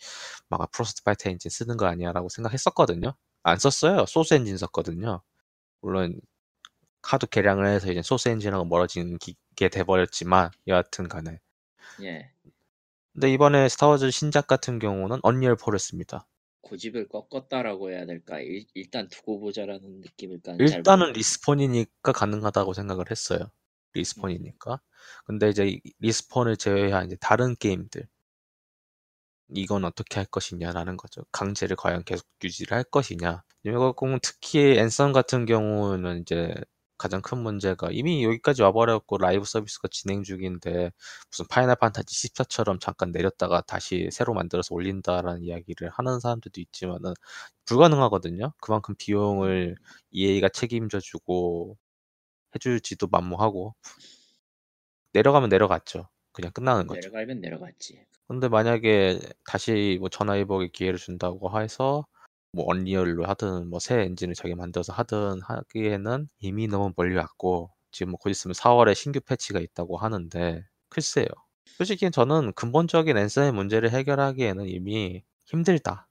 막 0.50 0.70
프로스트바이트 0.72 1.30
엔진 1.30 1.50
쓰는 1.50 1.78
거 1.78 1.86
아니야라고 1.88 2.30
생각했었거든요. 2.30 3.14
안 3.44 3.58
썼어요. 3.58 4.06
소스 4.08 4.34
엔진 4.34 4.58
썼거든요. 4.58 5.22
물론 5.82 6.20
카드 7.02 7.28
개량을 7.28 7.68
해서 7.68 7.92
이제 7.92 8.02
소스 8.02 8.30
엔진하고 8.30 8.66
멀어지는 8.66 9.18
게 9.56 9.70
돼버렸지만 9.70 10.50
여하튼 10.68 11.08
간에 11.08 11.40
예. 12.02 12.32
근데 13.14 13.32
이번에 13.32 13.70
스타워즈 13.70 14.12
신작 14.12 14.48
같은 14.48 14.80
경우는 14.80 15.20
언리얼 15.24 15.56
4를 15.56 15.80
씁니다. 15.80 16.28
고집을 16.66 17.08
꺾었다라고 17.08 17.92
해야 17.92 18.06
될까? 18.06 18.40
일, 18.40 18.66
일단 18.74 19.08
두고 19.08 19.40
보자라는 19.40 20.02
느낌일까? 20.02 20.58
일단은 20.60 21.14
리스폰이니까 21.14 22.12
가능하다고 22.12 22.74
생각을 22.74 23.06
했어요. 23.12 23.52
리스폰이니까. 23.94 24.82
근데 25.26 25.50
이제 25.50 25.68
이- 25.68 25.82
리스폰을 26.00 26.58
제외한 26.58 27.06
이제 27.06 27.16
다른 27.22 27.56
게임들 27.56 28.08
이건 29.50 29.86
어떻게 29.86 30.16
할 30.16 30.26
것이냐라는 30.26 30.98
거죠. 30.98 31.24
강제를 31.32 31.76
과연 31.76 32.04
계속 32.04 32.28
유지를 32.44 32.76
할 32.78 32.84
것이냐. 32.84 33.44
이거 33.66 33.94
특히 34.22 34.78
앤썸 34.78 35.14
같은 35.14 35.46
경우는 35.46 36.22
이제 36.22 36.54
가장 37.06 37.22
큰 37.22 37.38
문제가 37.38 37.90
이미 37.92 38.24
여기까지 38.24 38.64
와버렸고 38.64 39.20
라이브 39.20 39.46
서비스가 39.46 39.88
진행 39.92 40.24
중인데 40.24 40.90
무슨 41.30 41.46
파이널 41.48 41.76
판타지 41.76 42.30
14처럼 42.30 42.80
잠깐 42.80 43.12
내렸다가 43.12 43.62
다시 43.62 44.10
새로 44.12 44.34
만들어서 44.34 44.74
올린다라는 44.74 45.44
이야기를 45.44 45.90
하는 45.90 46.20
사람들도 46.20 46.60
있지만은 46.62 47.14
불가능하거든요. 47.66 48.54
그만큼 48.60 48.96
비용을 48.98 49.76
EA가 50.10 50.50
책임져주고 50.50 51.78
해줄지도 52.56 53.06
만무하고 53.12 53.76
내려가면 55.14 55.50
내려갔죠. 55.50 56.10
그냥 56.32 56.52
끝나는 56.54 56.88
거죠. 56.88 57.02
내려가면 57.02 57.40
내려갔지. 57.40 58.04
근데 58.28 58.50
만약에 58.50 59.20
다시 59.46 59.98
뭐 60.00 60.10
전화위복의 60.10 60.72
기회를 60.72 60.98
준다고 60.98 61.62
해서 61.62 62.08
뭐 62.56 62.66
언리얼로 62.68 63.26
하든 63.28 63.70
뭐 63.70 63.80
새 63.80 64.02
엔진을 64.02 64.36
자기 64.36 64.56
만들어서 64.56 64.94
하든 64.94 65.42
하기에는 65.44 66.30
이미 66.40 66.68
너무 66.68 66.94
멀리 66.96 67.16
왔고 67.18 67.72
지금 67.92 68.12
뭐 68.12 68.20
곧 68.20 68.30
있으면 68.32 68.54
4월에 68.56 68.96
신규 68.96 69.20
패치가 69.22 69.60
있다고 69.60 69.98
하는데 69.98 70.64
글쎄요. 70.90 71.28
솔직히 71.78 72.10
저는 72.12 72.54
근본적인 72.54 73.18
앤썸의 73.18 73.52
문제를 73.54 73.92
해결하기에는 73.92 74.68
이미 74.68 75.24
힘들다. 75.48 76.08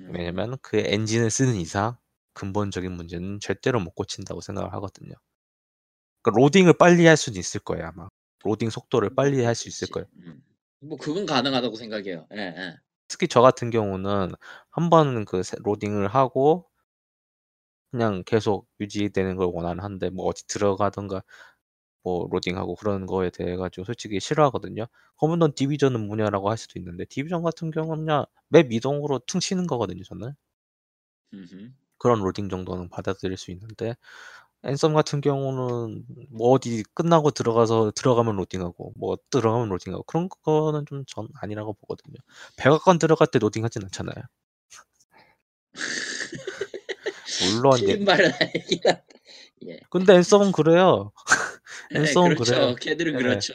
음, 0.00 0.12
왜냐면 0.14 0.56
그 0.62 0.78
엔진을 0.78 1.30
쓰는 1.30 1.54
이상 1.56 1.96
근본적인 2.34 2.90
문제는 2.92 3.40
절대로 3.40 3.80
못 3.80 3.92
고친다고 3.94 4.40
생각을 4.40 4.72
하거든요. 4.74 5.14
그러니까 6.22 6.40
로딩을 6.40 6.74
빨리 6.78 7.06
할 7.06 7.16
수는 7.16 7.38
있을 7.38 7.60
거예요 7.60 7.86
아마. 7.86 8.08
로딩 8.44 8.70
속도를 8.70 9.14
빨리 9.14 9.42
할 9.44 9.54
수 9.54 9.68
있을 9.68 9.88
거예요. 9.88 10.06
음. 10.18 10.42
뭐 10.80 10.96
그건 10.98 11.26
가능하다고 11.26 11.76
생각해요. 11.76 12.26
예, 12.34 12.38
예. 12.38 12.76
특히 13.08 13.28
저 13.28 13.40
같은 13.42 13.70
경우는 13.70 14.32
한번그 14.70 15.42
로딩을 15.64 16.08
하고 16.08 16.68
그냥 17.90 18.22
계속 18.26 18.68
유지되는 18.80 19.36
걸 19.36 19.48
원하는 19.52 19.82
한데 19.82 20.10
뭐 20.10 20.26
어디 20.26 20.46
들어가든가 20.46 21.22
뭐 22.04 22.28
로딩하고 22.32 22.76
그런 22.76 23.06
거에 23.06 23.30
대해 23.30 23.56
가지고 23.56 23.84
솔직히 23.86 24.20
싫어하거든요. 24.20 24.86
그러면 25.18 25.40
넌 25.40 25.54
디비전은 25.54 26.06
뭐냐라고 26.08 26.50
할 26.50 26.58
수도 26.58 26.78
있는데 26.80 27.04
디비전 27.06 27.42
같은 27.42 27.70
경우는 27.70 28.06
그냥 28.06 28.26
맵 28.50 28.72
이동으로 28.72 29.20
퉁 29.26 29.40
치는 29.40 29.66
거거든요, 29.66 30.04
저는. 30.04 30.34
그런 31.98 32.20
로딩 32.20 32.48
정도는 32.48 32.88
받아들일 32.88 33.36
수 33.36 33.50
있는데 33.52 33.94
앤썸 34.64 34.92
같은 34.94 35.20
경우는 35.20 36.04
뭐 36.30 36.50
어디 36.50 36.82
끝나고 36.94 37.30
들어가서 37.30 37.92
들어가면 37.94 38.36
로딩하고 38.36 38.92
뭐 38.96 39.16
들어가면 39.30 39.68
로딩하고 39.70 40.02
그런 40.04 40.28
거는 40.28 40.84
좀 40.86 41.04
전 41.06 41.28
아니라고 41.40 41.74
보거든요. 41.74 42.16
백악관 42.56 42.98
들어갈 42.98 43.28
때 43.28 43.38
로딩하진 43.38 43.84
않잖아요. 43.84 44.24
물론 47.54 47.78
예. 47.88 47.96
말은 47.96 48.32
아니긴 48.40 48.80
한데. 48.84 49.04
예. 49.66 49.80
근데 49.90 50.14
앤썸은 50.14 50.52
그래요. 50.52 51.12
네, 51.92 52.00
앤썸은 52.00 52.34
그렇죠. 52.34 52.54
그래요. 52.54 52.74
걔들은 52.76 53.12
네. 53.14 53.18
그렇죠. 53.18 53.54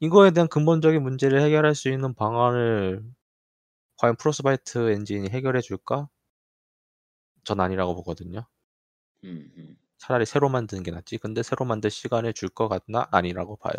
이거에 0.00 0.30
대한 0.30 0.48
근본적인 0.48 1.02
문제를 1.02 1.40
해결할 1.42 1.74
수 1.74 1.88
있는 1.90 2.14
방안을 2.14 3.02
과연 3.98 4.16
프로스바이트 4.16 4.90
엔진이 4.92 5.30
해결해 5.30 5.60
줄까? 5.60 6.08
전 7.44 7.60
아니라고 7.60 7.94
보거든요. 7.94 8.46
음. 9.24 9.76
차라리 9.98 10.26
새로 10.26 10.48
만드는 10.48 10.82
게 10.82 10.90
낫지. 10.90 11.18
근데 11.18 11.42
새로 11.42 11.64
만들 11.64 11.90
시간을 11.90 12.32
줄 12.34 12.48
것 12.50 12.68
같나? 12.68 13.06
아니라고 13.12 13.56
봐요. 13.56 13.74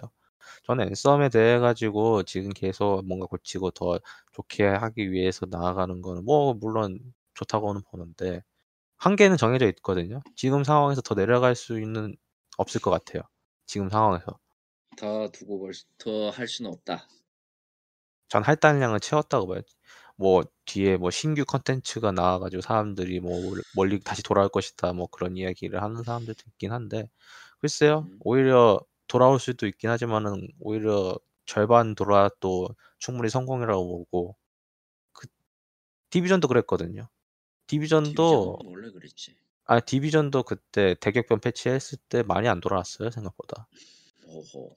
저는 0.65 0.87
앤썸에 0.89 1.29
대해 1.29 1.59
가지고 1.59 2.23
지금 2.23 2.51
계속 2.51 3.03
뭔가 3.07 3.27
고치고 3.27 3.71
더 3.71 3.99
좋게 4.33 4.65
하기 4.65 5.11
위해서 5.11 5.45
나아가는 5.49 6.01
거는 6.01 6.25
뭐 6.25 6.53
물론 6.55 6.99
좋다고는 7.35 7.81
보는데 7.91 8.43
한계는 8.97 9.37
정해져 9.37 9.67
있거든요. 9.69 10.21
지금 10.35 10.63
상황에서 10.65 11.01
더 11.01 11.15
내려갈 11.15 11.55
수 11.55 11.79
있는 11.81 12.15
없을 12.57 12.81
것 12.81 12.91
같아요. 12.91 13.23
지금 13.67 13.89
상황에서. 13.89 14.39
더 14.97 15.31
두고 15.31 15.59
볼더할 15.59 16.45
수는 16.49 16.69
없다. 16.71 17.07
전 18.29 18.43
할당량을 18.43 18.99
채웠다고 18.99 19.47
봐요. 19.47 19.61
뭐 20.17 20.43
뒤에 20.65 20.97
뭐 20.97 21.11
신규 21.11 21.45
컨텐츠가 21.45 22.11
나와 22.11 22.39
가지고 22.39 22.61
사람들이 22.61 23.19
뭐 23.19 23.39
멀리 23.75 23.99
다시 23.99 24.23
돌아올 24.23 24.49
것이다 24.49 24.93
뭐 24.93 25.07
그런 25.07 25.37
이야기를 25.37 25.81
하는 25.81 26.03
사람들도 26.03 26.43
있긴 26.47 26.71
한데 26.71 27.09
글쎄요. 27.59 28.07
음. 28.09 28.17
오히려 28.21 28.79
돌아올 29.07 29.39
수도 29.39 29.67
있긴 29.67 29.89
하지만은 29.89 30.47
오히려 30.59 31.17
절반 31.45 31.95
돌아도 31.95 32.67
충분히 32.97 33.29
성공이라고 33.29 34.05
보고 34.05 34.35
그 35.13 35.27
디비전도 36.09 36.47
그랬거든요. 36.47 37.07
디비전도 37.67 38.59
원래 38.65 38.91
그랬지. 38.91 39.35
아 39.65 39.79
디비전도 39.79 40.43
그때 40.43 40.95
대격변 40.99 41.39
패치했을 41.41 41.99
때 42.09 42.23
많이 42.23 42.47
안 42.47 42.59
돌아왔어요 42.59 43.11
생각보다. 43.11 43.67
오호. 44.25 44.75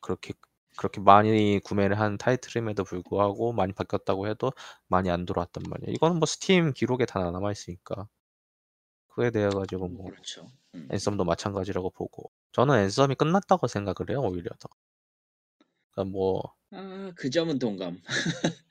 그렇게 0.00 0.34
그렇게 0.76 1.00
많이 1.00 1.60
구매를 1.64 1.98
한 1.98 2.16
타이틀임에도 2.18 2.84
불구하고 2.84 3.52
많이 3.52 3.72
바뀌었다고 3.72 4.28
해도 4.28 4.52
많이 4.88 5.10
안 5.10 5.26
돌아왔단 5.26 5.64
말이에요. 5.68 5.92
이거는 5.92 6.18
뭐 6.18 6.26
스팀 6.26 6.72
기록에 6.72 7.06
다 7.06 7.30
남아 7.30 7.52
있으니까. 7.52 8.08
그에 9.08 9.30
대해 9.30 9.48
가지고 9.48 9.86
음, 9.86 9.96
뭐 9.96 10.06
그렇죠. 10.06 10.46
음. 10.74 10.88
앤썸도 10.90 11.24
마찬가지라고 11.24 11.90
보고 11.90 12.30
저는 12.52 12.76
앤썸이 12.78 13.16
끝났다고 13.16 13.66
생각을 13.66 14.10
해요 14.10 14.20
오히려 14.20 14.50
더. 14.58 14.68
그러니까 15.90 16.12
뭐 16.12 16.54
아, 16.72 17.12
그 17.16 17.28
점은 17.30 17.58
동감. 17.58 18.00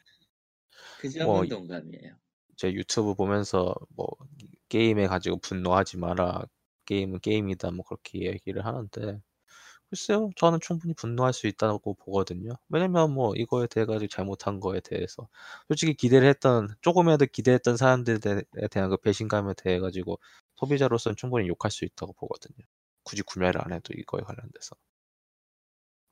그 1.01 1.09
점은 1.09 1.25
뭐 1.25 1.45
동감이에요. 1.45 2.15
제 2.55 2.73
유튜브 2.73 3.13
보면서 3.15 3.75
뭐 3.95 4.07
게임에 4.69 5.07
가지고 5.07 5.37
분노하지 5.37 5.97
마라. 5.97 6.43
게임은 6.85 7.19
게임이다. 7.19 7.71
뭐 7.71 7.85
그렇게 7.85 8.21
얘기를 8.21 8.65
하는데 8.65 9.21
글쎄요. 9.89 10.29
저는 10.35 10.59
충분히 10.61 10.93
분노할 10.93 11.33
수 11.33 11.47
있다고 11.47 11.95
보거든요. 11.95 12.53
왜냐면 12.69 13.11
뭐 13.11 13.33
이거에 13.35 13.65
대해 13.67 13.85
가지고 13.87 14.07
잘못한 14.07 14.59
거에 14.59 14.79
대해서 14.81 15.27
솔직히 15.67 15.95
기대를 15.95 16.27
했던 16.27 16.67
조금이라도 16.81 17.25
기대했던 17.25 17.75
사람들에 17.75 18.43
대한 18.69 18.89
그 18.91 18.97
배신감에 18.97 19.53
대해 19.57 19.79
가지고 19.79 20.19
소비자로서는 20.57 21.15
충분히 21.15 21.47
욕할 21.47 21.71
수 21.71 21.85
있다고 21.85 22.13
보거든요. 22.13 22.65
굳이 23.03 23.23
구매를 23.23 23.61
안 23.63 23.73
해도 23.73 23.93
이거에 23.97 24.21
관련돼서. 24.21 24.75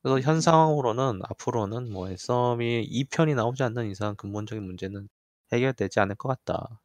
그래서 0.02 0.20
현 0.20 0.40
상황으로는 0.40 1.20
앞으로는 1.24 1.92
뭐 1.92 2.08
앤썸이 2.08 2.84
2편이 2.84 3.34
나오지 3.34 3.62
않는 3.64 3.90
이상 3.90 4.16
근본적인 4.16 4.62
문제는 4.64 5.08
해결되지 5.52 6.00
않을 6.00 6.14
것 6.16 6.28
같다. 6.28 6.80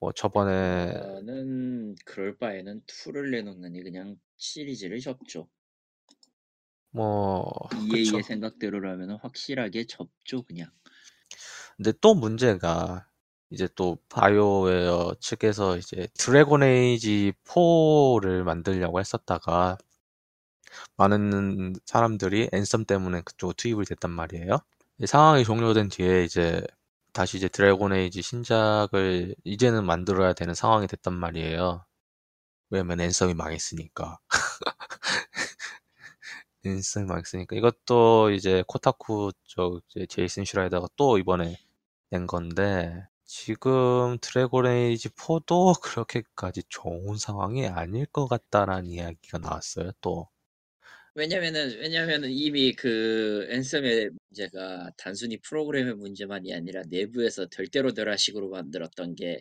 뭐 0.00 0.12
저번에 0.12 0.92
저는 0.92 1.94
그럴 2.04 2.36
바에는 2.38 2.82
2를 2.86 3.30
내놓느니 3.30 3.82
그냥 3.82 4.18
시리즈를 4.36 5.00
접죠. 5.00 5.48
뭐 6.96 7.44
EA의 7.74 8.04
그쵸. 8.04 8.22
생각대로라면 8.22 9.18
확실하게 9.20 9.86
접죠 9.86 10.42
그냥. 10.42 10.70
근데 11.76 11.92
또 12.00 12.14
문제가 12.14 13.06
이제 13.50 13.68
또 13.74 13.98
바이오웨어 14.08 15.16
측에서 15.20 15.76
이제 15.76 16.08
드래곤 16.18 16.62
에이지 16.62 17.34
4를 17.44 18.44
만들려고 18.44 18.98
했었다가 18.98 19.76
많은 20.96 21.74
사람들이 21.84 22.48
앤썸 22.52 22.86
때문에 22.86 23.20
그쪽 23.20 23.54
투입을 23.54 23.84
됐단 23.84 24.10
말이에요. 24.10 24.58
이 24.98 25.06
상황이 25.06 25.44
종료된 25.44 25.90
뒤에 25.90 26.24
이제 26.24 26.62
다시 27.12 27.36
이제 27.36 27.48
드래곤 27.48 27.92
에이지 27.92 28.22
신작을 28.22 29.34
이제는 29.44 29.84
만들어야 29.84 30.32
되는 30.32 30.54
상황이 30.54 30.86
됐단 30.86 31.12
말이에요. 31.12 31.84
왜냐면 32.70 33.00
앤썸이 33.00 33.34
망했으니까. 33.34 34.18
앤썸이 36.68 37.06
망했으니까 37.06 37.56
이것도 37.56 38.30
이제 38.30 38.62
코타쿠 38.66 39.32
쪽 39.44 39.82
이제 39.88 40.06
제이슨 40.06 40.44
슈라이어가 40.44 40.88
또 40.96 41.18
이번에 41.18 41.56
낸 42.10 42.26
건데 42.26 43.06
지금 43.24 44.18
드래곤 44.20 44.66
에이지 44.66 45.10
4도 45.10 45.74
그렇게까지 45.82 46.62
좋은 46.68 47.16
상황이 47.18 47.66
아닐 47.66 48.06
것 48.06 48.28
같다라는 48.28 48.90
이야기가 48.90 49.38
나왔어요. 49.38 49.92
또 50.00 50.28
왜냐면은 51.14 51.78
왜냐면은 51.80 52.30
이미 52.30 52.74
그 52.74 53.48
앤썸의 53.50 54.10
문제가 54.28 54.90
단순히 54.98 55.38
프로그램의 55.38 55.94
문제만이 55.94 56.52
아니라 56.54 56.82
내부에서 56.88 57.46
될 57.48 57.67
대로 57.67 57.92
되라 57.92 58.16
식으로 58.16 58.50
만들었던 58.50 59.14
게 59.16 59.40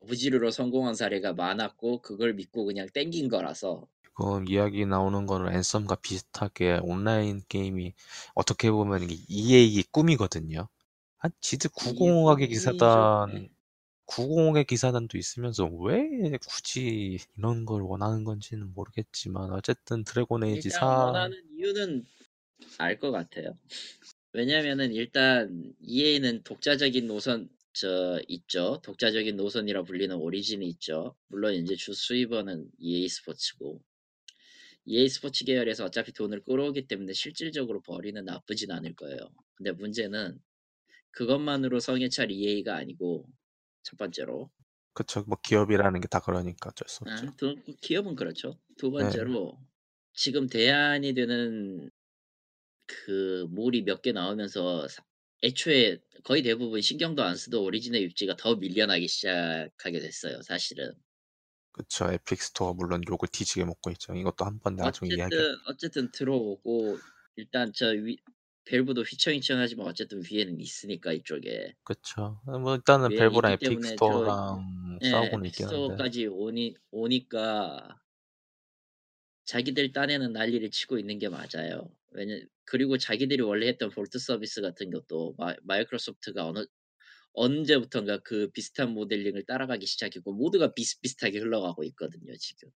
무지르로 0.00 0.50
성공한 0.50 0.94
사례가 0.94 1.32
많았고 1.34 2.00
그걸 2.02 2.34
믿고 2.34 2.64
그냥 2.64 2.86
땡긴 2.92 3.28
거라서 3.28 3.88
지금 4.18 4.48
이야기 4.48 4.86
나오는 4.86 5.26
거는 5.26 5.54
앤썸과 5.54 5.96
비슷하게 5.96 6.80
온라인 6.82 7.42
게임이 7.48 7.92
어떻게 8.34 8.70
보면 8.70 9.02
이게 9.02 9.16
EA의 9.28 9.84
꿈이거든요. 9.90 10.68
한 11.18 11.30
지들 11.40 11.70
구공화국의 11.70 12.48
기사단 12.48 13.34
네. 13.34 13.48
구공화국의 14.06 14.66
기사단도 14.66 15.18
있으면서 15.18 15.66
왜 15.66 16.38
굳이 16.48 17.18
이런 17.36 17.66
걸 17.66 17.82
원하는 17.82 18.24
건지는 18.24 18.72
모르겠지만 18.72 19.52
어쨌든 19.52 20.04
드래곤 20.04 20.44
에이지 20.44 20.68
일단 20.68 20.80
4 20.80 20.86
원하는 20.86 21.42
이유는 21.58 22.06
알 22.78 22.98
것 22.98 23.10
같아요. 23.10 23.54
왜냐면은 24.32 24.92
일단 24.92 25.74
EA는 25.82 26.42
독자적인 26.42 27.06
노선 27.06 27.50
저 27.74 28.18
있죠. 28.28 28.80
독자적인 28.82 29.36
노선이라 29.36 29.82
불리는 29.82 30.16
오리진이 30.16 30.66
있죠. 30.68 31.14
물론 31.28 31.52
이제 31.54 31.74
주 31.76 31.92
수입원은 31.92 32.70
EA 32.78 33.08
스포츠고 33.08 33.82
EA 34.86 35.08
스포츠 35.08 35.44
계열에서 35.44 35.84
어차피 35.86 36.12
돈을 36.12 36.42
끌어오기 36.44 36.86
때문에 36.88 37.12
실질적으로 37.12 37.82
벌이는 37.82 38.24
나쁘진 38.24 38.70
않을 38.72 38.94
거예요. 38.96 39.18
근데 39.56 39.72
문제는 39.72 40.40
그것만으로 41.12 41.80
성에 41.80 42.08
찰 42.10 42.30
EA가 42.32 42.76
아니고 42.76 43.26
첫 43.84 43.96
번째로 43.98 44.50
그쵸 44.94 45.22
뭐 45.28 45.38
기업이라는 45.42 46.00
게 46.00 46.08
다 46.08 46.18
그러니까 46.20 46.70
어쩔 46.70 46.88
수 46.88 47.04
없죠. 47.04 47.26
아, 47.28 47.34
두, 47.36 47.54
기업은 47.80 48.16
그렇죠. 48.16 48.58
두 48.76 48.90
네. 48.96 48.96
번째로 49.00 49.58
지금 50.14 50.46
대안이 50.48 51.14
되는 51.14 51.90
그 52.86 53.46
몰이 53.50 53.82
몇 53.82 54.02
개 54.02 54.12
나오면서 54.12 54.88
사- 54.88 55.04
애초에 55.44 55.98
거의 56.24 56.42
대부분 56.42 56.80
신경도 56.80 57.22
안 57.22 57.36
쓰던 57.36 57.60
오리진 57.60 58.02
입지가 58.02 58.36
더 58.36 58.56
밀려나기 58.56 59.08
시작하게 59.08 60.00
됐어요. 60.00 60.42
사실은. 60.42 60.92
그쵸 61.76 62.10
에픽 62.12 62.42
스토어 62.42 62.74
물론 62.74 63.02
욕을 63.08 63.28
뒤지게 63.28 63.64
먹고 63.64 63.90
있죠. 63.92 64.14
이것도 64.14 64.44
한 64.44 64.58
번 64.60 64.76
나중에 64.76 65.10
이야기 65.12 65.36
어쨌든 65.36 65.56
어쨌든 65.66 66.10
들어오고 66.10 66.98
일단 67.36 67.72
저 67.74 67.88
위, 67.90 68.18
밸브도 68.64 69.02
휘청휘청하지만 69.02 69.86
어쨌든 69.86 70.22
위에는 70.30 70.60
있으니까 70.60 71.12
이쪽에 71.12 71.74
그쵸. 71.84 72.40
뭐 72.44 72.74
일단은 72.74 73.10
위에 73.10 73.28
있기 73.30 73.52
에픽 73.52 73.58
때문에 73.58 73.98
들어 73.98 73.98
스토어랑 73.98 74.98
예, 75.02 75.06
싸우고는 75.10 75.46
있긴 75.46 75.66
한데 75.68 76.06
에픽스토어까지 76.06 76.26
오니 76.26 76.76
오니까 76.90 78.00
자기들 79.44 79.92
딴에는 79.92 80.32
난리를 80.32 80.70
치고 80.70 80.98
있는 80.98 81.18
게 81.18 81.28
맞아요. 81.28 81.90
왜냐 82.10 82.34
그리고 82.64 82.98
자기들이 82.98 83.42
원래 83.42 83.68
했던 83.68 83.90
볼트 83.90 84.18
서비스 84.18 84.60
같은 84.60 84.90
것도 84.90 85.34
마, 85.38 85.54
마이크로소프트가 85.62 86.46
어느 86.46 86.66
언제부턴가 87.36 88.18
그 88.24 88.50
비슷한 88.50 88.90
모델링을 88.92 89.44
따라가기 89.46 89.86
시작했고 89.86 90.32
모두가 90.32 90.74
비슷비슷하게 90.74 91.38
흘러가고 91.38 91.84
있거든요 91.84 92.34
지금. 92.38 92.70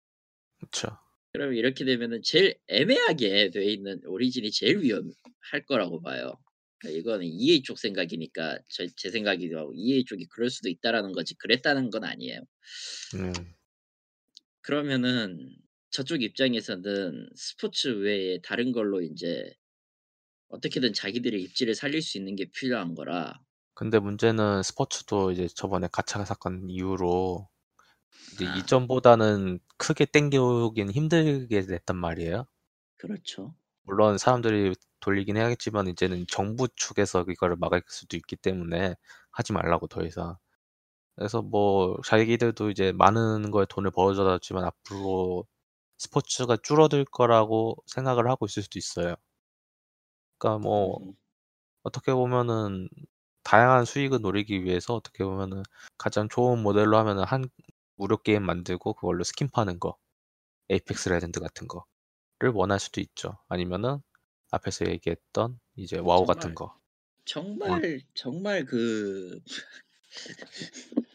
그쵸. 0.60 0.90
그럼 1.32 1.54
이렇게 1.54 1.86
되면은 1.86 2.22
제일 2.24 2.56
애매하게 2.68 3.52
돼 3.52 3.66
있는 3.72 4.02
오리진이 4.06 4.52
제일 4.52 4.82
위험할 4.82 5.66
거라고 5.68 6.02
봐요. 6.02 6.34
그러니까 6.80 7.00
이거는 7.00 7.26
EA 7.26 7.62
쪽 7.62 7.78
생각이니까 7.78 8.60
저, 8.68 8.88
제 8.98 9.10
생각이기도 9.10 9.58
하고 9.60 9.74
EA 9.76 10.06
쪽이 10.06 10.28
그럴 10.30 10.50
수도 10.50 10.70
있다라는 10.70 11.12
거지 11.12 11.36
그랬다는 11.36 11.90
건 11.90 12.04
아니에요. 12.04 12.42
음. 13.16 13.34
그러면은 14.62 15.56
저쪽 15.92 16.22
입장에서는 16.22 17.30
스포츠 17.36 17.88
외에 17.88 18.40
다른 18.42 18.72
걸로 18.72 19.02
인제 19.02 19.54
어떻게든 20.50 20.94
자기들의 20.94 21.42
입지를 21.42 21.76
살릴 21.76 22.02
수 22.02 22.18
있는 22.18 22.36
게 22.36 22.46
필요한 22.52 22.96
거라 22.96 23.40
근데 23.80 23.98
문제는 23.98 24.62
스포츠도 24.62 25.32
이제 25.32 25.48
저번에 25.48 25.88
가차 25.90 26.26
사건 26.26 26.70
이후로 26.70 27.48
이제 28.34 28.46
아. 28.46 28.58
이전보다는 28.58 29.60
크게 29.78 30.04
땡기긴 30.04 30.92
힘들게 30.92 31.62
됐단 31.62 31.96
말이에요. 31.96 32.46
그렇죠. 32.98 33.56
물론 33.84 34.18
사람들이 34.18 34.76
돌리긴 35.00 35.38
해야겠지만 35.38 35.88
이제는 35.88 36.26
정부 36.28 36.68
측에서 36.76 37.24
이거를 37.30 37.56
막을 37.56 37.82
수도 37.88 38.18
있기 38.18 38.36
때문에 38.36 38.96
하지 39.32 39.54
말라고 39.54 39.88
더 39.88 40.04
이상. 40.04 40.36
그래서 41.16 41.42
뭐 41.42 41.98
자기들도 42.06 42.72
이제 42.72 42.92
많은 42.92 43.50
거에 43.50 43.66
돈을 43.70 43.92
벌어들였지만 43.92 44.66
앞으로 44.66 45.46
스포츠가 45.98 46.58
줄어들 46.62 47.06
거라고 47.06 47.78
생각을 47.86 48.30
하고 48.30 48.46
있을 48.46 48.62
수도 48.64 48.78
있어요. 48.78 49.16
그러니까 50.38 50.62
뭐 50.62 51.00
음, 51.00 51.14
어떻게 51.84 52.14
보면은 52.14 52.90
다양한 53.44 53.86
수익을 53.86 54.22
노리기 54.22 54.64
위해서 54.64 54.96
어떻게 54.96 55.24
보면은 55.24 55.64
가장 55.98 56.30
좋은 56.30 56.62
모델로 56.62 56.98
하면은 56.98 57.24
한 57.24 57.50
무료 57.96 58.18
게임 58.22 58.44
만들고 58.44 58.94
그걸로 58.94 59.24
스킨 59.24 59.50
파는 59.50 59.80
거, 59.80 59.98
에이펙스 60.70 61.10
레전드 61.10 61.40
같은 61.40 61.68
거를 61.68 62.54
원할 62.54 62.80
수도 62.80 63.02
있죠. 63.02 63.38
아니면은 63.48 64.00
앞에서 64.52 64.86
얘기했던 64.88 65.60
이제 65.76 65.98
와우 66.00 66.26
같은 66.26 66.54
정말 66.54 66.56
거. 66.56 66.80
정말 67.26 68.02
정말 68.14 68.66
그 68.66 69.40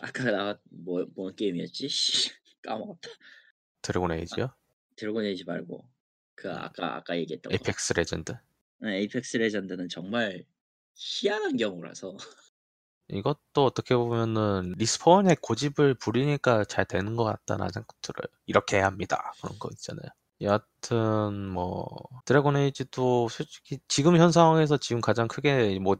아까 0.00 0.24
나왔 0.30 0.60
뭐 0.70 1.04
뭔 1.14 1.34
게임이었지? 1.34 1.88
씨, 1.88 2.30
까먹었다. 2.62 3.08
드래곤 3.82 4.12
에이지요? 4.12 4.54
드래곤 4.96 5.24
에이지 5.24 5.44
말고 5.44 5.88
그 6.34 6.50
아까 6.52 6.96
아까 6.96 7.16
얘기했던 7.16 7.50
거. 7.50 7.54
에이펙스 7.54 7.92
레전드. 7.94 8.32
네, 8.78 8.98
에이펙스 8.98 9.36
레전드는 9.38 9.88
정말 9.88 10.44
희한한 10.94 11.56
경우라서 11.56 12.16
이것도 13.08 13.64
어떻게 13.64 13.94
보면은 13.94 14.72
리스폰의 14.78 15.36
고집을 15.42 15.94
부리니까 15.94 16.64
잘 16.64 16.86
되는 16.86 17.16
것 17.16 17.24
같다는 17.24 17.68
생각 17.70 18.00
들어요. 18.00 18.26
이렇게 18.46 18.76
해야 18.78 18.86
합니다. 18.86 19.32
그런 19.42 19.58
거 19.58 19.68
있잖아요. 19.72 20.08
여하튼 20.40 21.48
뭐 21.50 21.86
드래곤 22.24 22.56
에이지도 22.56 23.28
솔직히 23.28 23.78
지금 23.88 24.16
현 24.16 24.32
상황에서 24.32 24.76
지금 24.78 25.00
가장 25.00 25.28
크게 25.28 25.78
뭐 25.78 25.96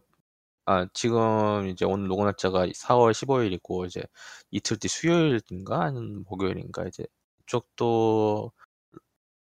아, 0.66 0.87
지금 0.94 1.68
이제 1.68 1.85
오늘 1.85 2.09
녹음 2.09 2.24
날짜가 2.24 2.66
4월 2.66 3.12
15일이고 3.12 3.87
이제 3.87 4.02
이틀 4.50 4.78
뒤 4.78 4.88
수요일인가 4.88 5.83
아니면 5.85 6.24
목요일인가 6.28 6.87
이제 6.87 7.05
이쪽도 7.42 8.52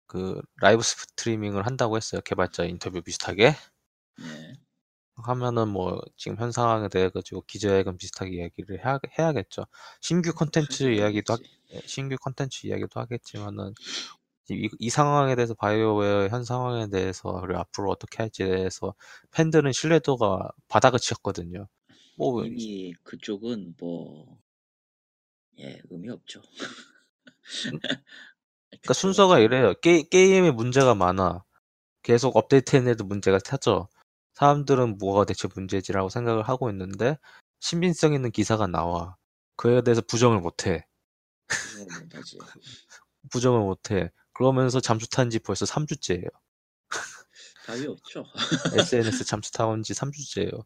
그 0.07 0.43
라이브 0.61 0.83
스트리밍을 0.83 1.67
한다고 1.67 1.97
했어요. 1.97 2.21
개발자 2.25 2.65
인터뷰 2.65 3.01
비슷하게. 3.03 3.55
네. 5.21 5.27
하면은 5.27 5.69
뭐 5.69 6.01
지금 6.17 6.39
현 6.39 6.53
상황에 6.53 6.89
대해 6.89 7.09
가지고 7.11 7.43
기자회견 7.43 7.97
비슷하게 7.97 8.37
이야기를 8.37 8.85
해야, 8.85 8.99
해야겠죠. 9.19 9.67
신규 10.01 10.33
콘텐츠 10.33 10.85
하긴 10.85 10.99
이야기도 10.99 11.35
하. 11.35 11.39
예, 11.73 11.81
신규 11.87 12.17
콘텐츠 12.21 12.67
이야기도 12.67 13.01
하겠지만은 13.01 13.75
이, 14.51 14.69
이 14.79 14.91
상황에 14.91 15.37
대해서 15.37 15.55
바이오웨어 15.55 16.29
현 16.29 16.45
상황에 16.45 16.89
대해서 16.89 17.41
그리고 17.41 17.61
앞으로 17.61 17.91
어떻게 17.91 18.19
할지에 18.19 18.49
대해서 18.49 18.95
팬들은 19.31 19.73
신뢰도가 19.73 20.51
바닥을 20.69 20.99
치었거든요. 20.99 21.69
뭐 22.17 22.45
이미 22.45 22.93
그쪽은 23.05 23.75
뭐 23.79 24.39
예, 25.59 25.81
의미 25.91 26.09
없죠. 26.11 26.43
그러니까 28.71 28.95
순서가 28.95 29.41
이래요. 29.41 29.75
게, 29.75 30.03
게임에 30.03 30.51
문제가 30.53 30.95
많아. 30.95 31.45
계속 32.03 32.37
업데이트해내도 32.37 33.05
문제가 33.05 33.39
터져. 33.39 33.89
사람들은 34.41 34.97
뭐가 34.97 35.27
대체 35.27 35.49
문제지라고 35.55 36.09
생각을 36.09 36.49
하고 36.49 36.71
있는데 36.71 37.19
신빙성 37.61 38.15
있는 38.15 38.31
기사가 38.31 38.67
나와. 38.67 39.17
그에 39.57 39.83
대해서 39.83 40.01
부정을 40.01 40.41
못해. 40.41 40.87
부정을 43.31 43.61
못해. 43.65 44.11
그러면서 44.33 44.81
잠수 44.81 45.11
탄 45.11 45.29
지 45.29 45.39
벌써 45.41 45.67
3주째예요. 45.67 46.27
답이 47.67 47.87
없죠. 47.87 48.25
SNS 48.89 49.27
잠수 49.27 49.53
타온 49.53 49.83
지 49.83 49.93
3주째예요. 49.93 50.65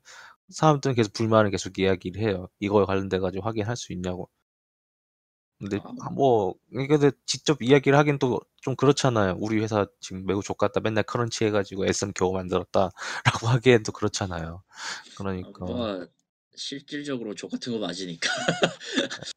사람들은 0.51 0.95
계속 0.95 1.13
불만을 1.13 1.51
계속 1.51 1.77
이야기를 1.77 2.23
해요. 2.23 2.49
이거에 2.61 2.85
관련돼 2.85 3.19
가지고 3.19 3.45
확인할 3.45 3.77
수 3.77 3.93
있냐고. 3.93 4.31
근데 5.69 5.81
아. 6.01 6.11
뭐 6.11 6.55
이게 6.73 7.11
직접 7.27 7.63
이야기를 7.63 7.97
하긴 7.99 8.19
또 8.19 8.41
좀 8.65 8.77
그렇잖아요. 8.77 9.37
우리 9.41 9.61
회사 9.61 9.87
지금 10.01 10.25
매우 10.25 10.43
족같다. 10.43 10.81
맨날 10.81 11.05
크런치 11.05 11.45
해가지고 11.45 11.85
SM 11.85 12.13
겨우 12.15 12.33
만들었다라고 12.33 12.93
하기엔 13.61 13.83
또 13.83 13.93
그렇잖아요. 13.93 14.63
그러니까 15.19 15.67
뭐 15.67 16.07
실질적으로 16.57 17.35
족 17.35 17.51
같은 17.51 17.75
거 17.75 17.79
맞으니까. 17.79 18.27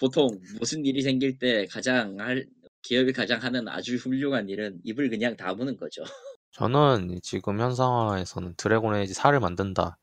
보통 0.00 0.40
무슨 0.58 0.86
일이 0.86 1.02
생길 1.02 1.38
때 1.38 1.66
가장 1.66 2.18
할 2.18 2.46
기업이 2.80 3.12
가장 3.12 3.42
하는 3.42 3.68
아주 3.68 3.96
훌륭한 3.96 4.48
일은 4.48 4.80
입을 4.84 5.10
그냥 5.10 5.36
다무는 5.36 5.76
거죠. 5.76 6.02
저는 6.52 7.20
지금 7.22 7.60
현 7.60 7.74
상황에서는 7.74 8.54
Dragon 8.56 8.94
Age 8.96 9.12
4를 9.12 9.38
만든다. 9.38 9.98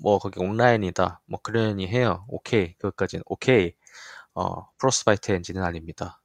뭐 0.00 0.20
거기 0.20 0.38
온라인이다. 0.38 1.22
뭐 1.26 1.40
그러니 1.42 1.88
해요. 1.88 2.24
오케이. 2.28 2.74
그것까지는 2.74 3.24
오케이. 3.26 3.74
어, 4.40 4.66
Frostbite 4.78 5.32
엔진은 5.32 5.62
아닙니다. 5.62 6.22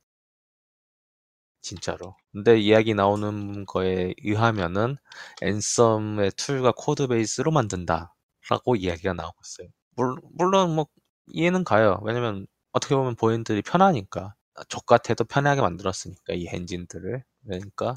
진짜로. 1.62 2.16
근데 2.32 2.58
이야기 2.60 2.94
나오는 2.94 3.66
거에 3.66 4.14
의하면은 4.24 4.96
Anthem의 5.42 6.32
tool과 6.38 6.74
codebase로 6.78 7.52
만든다라고 7.52 8.76
이야기가 8.78 9.14
나오고 9.14 9.36
있어요. 9.44 9.68
물, 9.98 10.16
물론 10.34 10.76
뭐 10.76 10.88
이해는 11.28 11.64
가요. 11.66 12.00
왜냐면 12.04 12.48
어떻게 12.72 12.96
보면 12.96 13.16
본인들이 13.16 13.62
편하니까 13.64 14.36
적 14.70 14.86
같아도 14.86 15.26
편하게 15.26 15.62
만들었으니까 15.62 16.34
이 16.36 16.48
엔진들을 16.48 17.24
그러니까 17.46 17.96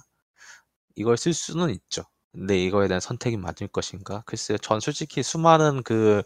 이걸 0.96 1.16
쓸 1.16 1.32
수는 1.34 1.70
있죠. 1.70 2.04
근데 2.32 2.58
이거에 2.58 2.88
대한 2.88 3.00
선택이 3.00 3.36
맞을 3.36 3.68
것인가? 3.68 4.22
글쎄요. 4.26 4.58
전 4.58 4.80
솔직히 4.80 5.22
수많은 5.22 5.82
그 5.84 6.22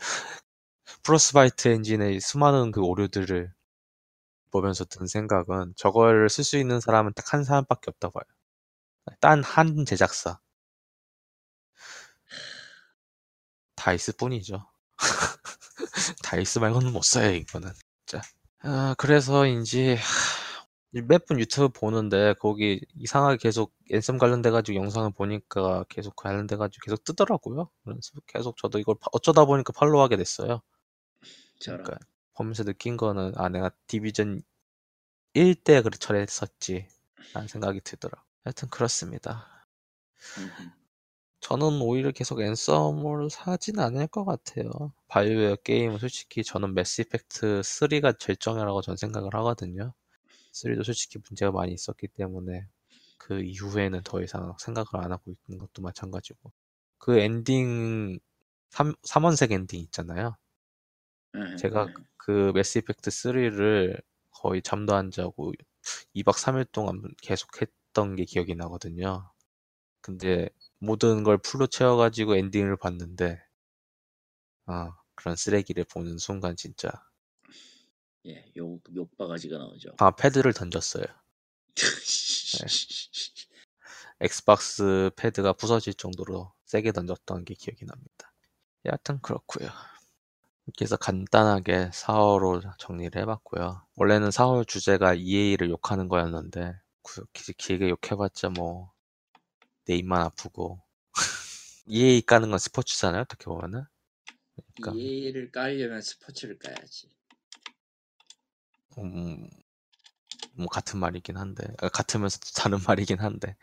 프로스바이트 1.02 1.68
엔진의 1.68 2.20
수많은 2.20 2.70
그 2.72 2.80
오류들을 2.82 3.52
보면서 4.52 4.84
든 4.86 5.06
생각은 5.08 5.74
저걸 5.76 6.30
쓸 6.30 6.44
수 6.44 6.58
있는 6.58 6.80
사람은 6.80 7.14
딱 7.14 7.34
한 7.34 7.44
사람밖에 7.44 7.90
없다고 7.90 8.20
봐요. 8.20 8.24
딴 9.20 9.42
한 9.44 9.86
제작사. 9.86 10.40
DICE 13.76 14.12
뿐이죠. 14.16 14.64
DICE 16.24 16.58
말고는 16.58 16.92
못 16.92 17.02
써요, 17.04 17.30
이거는. 17.34 17.70
진짜. 18.06 18.22
아, 18.60 18.94
그래서인지 18.98 19.96
몇 21.08 21.26
분 21.26 21.40
유튜브 21.40 21.68
보는데 21.70 22.34
거기 22.40 22.80
이상하게 22.96 23.38
계속 23.38 23.74
Anthem 23.90 24.18
관련돼가지고 24.18 24.76
영상을 24.76 25.10
보니까 25.12 25.84
계속 25.88 26.16
관련돼가지고 26.16 26.84
계속 26.84 27.04
뜨더라고요. 27.04 27.70
그래서 27.84 28.12
계속 28.26 28.56
저도 28.58 28.78
이걸 28.78 28.96
파- 29.00 29.08
어쩌다 29.12 29.44
보니까 29.46 29.72
follow하게 29.74 30.16
됐어요. 30.18 30.62
저런. 31.60 31.82
그러니까 31.82 31.98
보면서 32.42 32.64
느낀 32.64 32.96
거는 32.96 33.32
아 33.36 33.48
내가 33.48 33.70
Division 33.86 34.42
1때 35.34 35.82
그렇게 35.82 35.98
처리했었지 35.98 36.86
라는 37.32 37.48
생각이 37.48 37.80
들더라고요. 37.82 38.26
하여튼 38.44 38.68
그렇습니다. 38.68 39.66
저는 41.40 41.80
오히려 41.80 42.12
계속 42.12 42.40
Anthem을 42.40 43.30
사진 43.30 43.78
않을 43.80 44.06
것 44.08 44.24
같아요. 44.24 44.70
BioWare 45.08 45.56
게임은 45.56 45.98
솔직히 45.98 46.44
저는 46.44 46.74
Mass 46.74 47.02
Effect 47.02 47.62
3가 47.62 48.18
절정이라고 48.18 48.82
전 48.82 48.96
생각을 48.96 49.34
하거든요. 49.34 49.92
3도 50.52 50.84
솔직히 50.84 51.18
문제가 51.18 51.50
많이 51.50 51.72
있었기 51.72 52.08
때문에 52.08 52.68
그 53.18 53.42
이후에는 53.42 54.02
더 54.04 54.22
이상 54.22 54.54
생각을 54.58 55.04
안 55.04 55.12
하고 55.12 55.34
있는 55.48 55.58
것도 55.58 55.82
마찬가지고 55.82 56.52
그 56.98 57.18
엔딩 57.18 58.18
3, 58.70 58.94
3원색 59.02 59.52
엔딩 59.52 59.80
있잖아요. 59.80 60.36
음, 61.34 61.56
제가 61.56 61.84
음. 61.84 61.94
그 62.24 62.52
Mass 62.54 62.78
Effect 62.78 63.10
3를 63.10 64.00
거의 64.30 64.62
잠도 64.62 64.94
안 64.94 65.10
자고 65.10 65.52
2박 66.14 66.36
3일 66.36 66.64
동안 66.70 67.02
계속 67.20 67.60
했던 67.60 68.14
게 68.14 68.24
기억이 68.24 68.54
나거든요. 68.54 69.28
근데 70.00 70.48
모든 70.78 71.24
걸 71.24 71.38
full로 71.38 71.66
채워가지고 71.66 72.36
엔딩을 72.36 72.76
봤는데, 72.76 73.42
아, 74.66 74.96
그런 75.16 75.34
쓰레기를 75.34 75.84
보는 75.84 76.18
순간 76.18 76.56
진짜, 76.56 76.90
예, 78.26 78.44
욕, 78.56 78.80
욕바가지가 78.94 79.58
나오죠. 79.58 79.94
아, 79.98 80.12
패드를 80.12 80.52
던졌어요. 80.52 81.04
Xbox 84.20 85.10
패드가 85.16 85.54
부서질 85.54 85.94
정도로 85.94 86.52
세게 86.66 86.92
던졌던 86.92 87.44
게 87.44 87.54
기억이 87.54 87.84
납니다. 87.84 88.32
여하튼 88.84 89.20
그렇고요. 89.20 89.68
이렇게 90.66 90.84
해서 90.84 90.96
간단하게 90.96 91.90
4월로 91.92 92.62
정리를 92.78 93.20
해봤고요. 93.22 93.82
원래는 93.96 94.30
4월 94.30 94.64
주제가 94.66 95.14
EA를 95.14 95.70
욕하는 95.70 96.08
거였는데 96.08 96.74
그 97.02 97.24
기- 97.32 97.52
길게 97.54 97.90
욕해봤자 97.90 98.50
뭐 98.50 98.92
내 99.86 99.96
입만 99.96 100.20
아프고 100.22 100.80
EA 101.86 102.22
까는 102.22 102.50
건 102.50 102.58
스포츠잖아요. 102.58 103.22
어떻게 103.22 103.44
보면은. 103.46 103.84
그러니까 104.76 104.92
이해를 104.98 105.50
깔려면 105.50 106.02
스포츠를 106.02 106.58
까야지. 106.58 107.08
음, 108.98 109.48
뭐 110.54 110.66
같은 110.66 110.98
말이긴 110.98 111.36
한데 111.36 111.64
아, 111.80 111.88
같으면서도 111.88 112.46
다른 112.56 112.78
말이긴 112.86 113.18
한데 113.20 113.56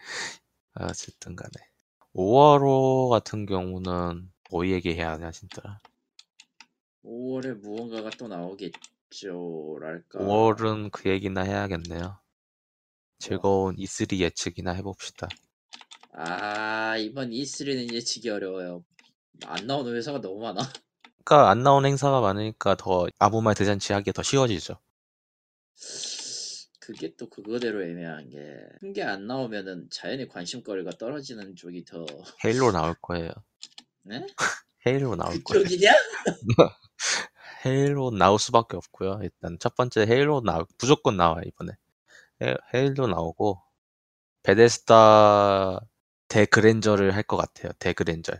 아, 0.75 0.87
어쨌든 0.87 1.35
간에 1.35 1.51
5월호 2.13 3.09
같은 3.09 3.45
경우는 3.45 4.31
뭐 4.51 4.67
얘기해야 4.67 5.11
하냐 5.13 5.31
진짜 5.31 5.79
5월에 7.03 7.53
무언가가 7.61 8.09
또 8.11 8.27
나오겠죠 8.27 9.77
랄까. 9.79 10.19
5월은 10.19 10.91
그 10.91 11.09
얘기나 11.09 11.41
해야겠네요. 11.41 12.19
즐거운 13.19 13.75
E3 13.75 14.17
예측이나 14.19 14.71
해봅시다. 14.73 15.27
아 16.13 16.97
이번 16.97 17.31
E3는 17.31 17.93
예측이 17.93 18.29
어려워요. 18.29 18.83
안 19.45 19.65
나오는 19.67 19.93
회사가 19.95 20.19
너무 20.21 20.41
많아. 20.41 20.59
그러니까 21.23 21.49
안 21.51 21.63
나온 21.63 21.85
행사가 21.85 22.21
많으니까 22.21 22.75
더 22.75 23.07
아무 23.19 23.41
말 23.41 23.55
대잔치 23.55 23.93
하기 23.93 24.11
더 24.13 24.23
쉬워지죠. 24.23 24.79
그게 26.79 27.15
또 27.15 27.29
그거대로 27.29 27.83
애매한 27.83 28.29
게 28.29 28.37
큰 28.81 28.93
게 28.93 29.03
안 29.03 29.27
나오면은 29.27 29.87
자연히 29.91 30.27
관심거리가 30.27 30.91
떨어지는 30.97 31.55
쪽이 31.55 31.85
더 31.85 32.05
헤일로 32.43 32.71
나올 32.71 32.95
거예요. 33.01 33.31
네? 34.03 34.25
헤일로 34.87 35.15
나올 35.15 35.39
거예요. 35.43 35.63
그쪽이냐? 35.63 35.91
헤일로 37.65 38.11
나올 38.11 38.39
수밖에 38.39 38.77
없고요. 38.77 39.19
일단 39.23 39.57
첫 39.59 39.75
번째 39.75 40.01
헤일로 40.01 40.41
나 40.41 40.65
무조건 40.79 41.17
나와 41.17 41.41
이번에. 41.45 41.73
헤, 42.41 42.55
헤일로 42.73 43.07
나오고 43.07 43.61
베데스다 44.43 45.81
대그랜저를 46.29 47.15
할 47.15 47.23
것 47.23 47.37
같아요. 47.37 47.71
대그랜저. 47.79 48.33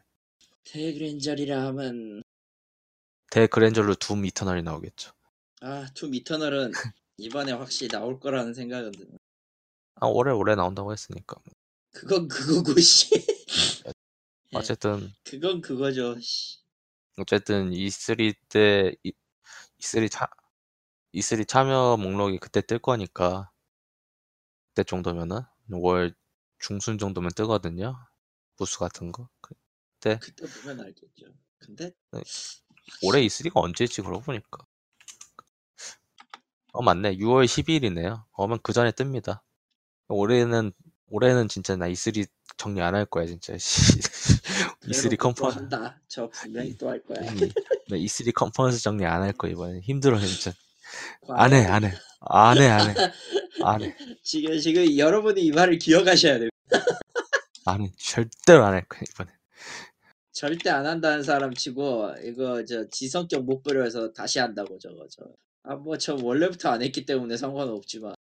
대그랜저리라 0.65 1.65
하면 1.67 2.23
대그랜저로 3.31 3.95
둠 3.95 4.25
이터널이 4.25 4.63
나오겠죠. 4.63 5.11
아투 5.61 6.07
미터널은 6.09 6.71
이번에 7.17 7.51
확실히 7.51 7.89
나올 7.89 8.19
거라는 8.19 8.53
생각은 8.53 8.91
드네. 8.91 9.17
아 9.95 10.07
올해 10.07 10.31
올해 10.31 10.55
나온다고 10.55 10.93
했으니까. 10.93 11.35
그건 11.91 12.27
그거고 12.27 12.79
씨. 12.79 13.09
예, 14.53 14.57
어쨌든 14.57 15.11
그건 15.23 15.61
그거죠. 15.61 16.19
씨. 16.19 16.59
어쨌든 17.21 17.73
E3 17.73 18.33
때 18.49 18.95
이- 19.03 19.13
E3 19.79 20.09
차 20.09 20.27
E3 21.13 21.45
참여 21.45 21.97
목록이 21.99 22.39
그때 22.39 22.61
뜰 22.61 22.79
거니까 22.79 23.51
그때 24.73 24.83
정도면은 24.83 25.41
5월 25.71 26.15
중순 26.59 26.97
정도면 26.97 27.31
뜨거든요. 27.35 27.95
부스 28.57 28.79
같은 28.79 29.11
거. 29.11 29.29
그- 29.41 29.53
그때 30.19 30.45
보면 30.61 30.79
알겠죠. 30.81 31.25
근데 31.59 31.91
네. 32.11 32.21
올해 33.03 33.21
E3가 33.23 33.59
언제지 33.61 34.01
그러고 34.01 34.21
보니까. 34.21 34.65
어 36.73 36.81
맞네. 36.83 37.17
6월 37.17 37.47
10일이네요. 37.47 38.25
어면 38.33 38.59
그 38.63 38.73
전에 38.73 38.91
뜹니다. 38.91 39.41
올해는 40.09 40.73
올해는 41.07 41.47
진짜 41.49 41.75
나 41.77 41.87
E3 41.87 42.25
정리 42.59 42.81
안 42.81 42.93
할 42.93 43.05
거야 43.05 43.25
진짜. 43.25 43.55
씨. 43.57 43.99
E3 44.83 45.09
그래놓고 45.09 45.09
또 45.09 45.17
컨퍼런스 45.17 45.57
한다. 45.59 45.99
저 46.07 46.29
분명히 46.29 46.77
또 46.77 46.89
할 46.89 47.01
거야. 47.03 47.19
나 47.21 47.95
E3 47.97 48.33
컨퍼런스 48.33 48.83
정리 48.83 49.05
안 49.05 49.21
할 49.23 49.33
거야 49.33 49.51
이번에 49.51 49.79
힘들어 49.79 50.19
진짜. 50.19 50.53
안 51.29 51.53
해, 51.53 51.65
안 51.65 51.85
해. 51.85 51.93
안 52.21 52.57
해, 52.57 52.67
안 52.67 52.89
해. 52.89 52.95
안 53.63 53.81
해. 53.81 53.95
지금 54.23 54.59
지금 54.59 54.97
여러분이 54.97 55.41
이 55.41 55.51
말을 55.51 55.79
기억하셔야 55.79 56.37
돼요. 56.39 56.49
안 57.65 57.81
해. 57.81 57.91
절대로 57.97 58.65
안 58.65 58.73
할 58.73 58.85
거야 58.87 59.01
이번에. 59.09 59.31
절대 60.33 60.69
안 60.69 60.85
한다는 60.85 61.23
사람 61.23 61.53
치고 61.53 62.13
이거 62.25 62.63
저 62.65 62.87
지성격 62.89 63.43
못 63.45 63.61
부려서 63.63 64.11
다시 64.13 64.39
한다고 64.39 64.77
저거 64.79 65.07
저. 65.09 65.23
아 65.63 65.75
뭐 65.75 65.97
저 65.97 66.15
원래부터 66.15 66.69
안 66.69 66.81
했기 66.81 67.05
때문에 67.05 67.37
상관은 67.37 67.73
없지만 67.73 68.15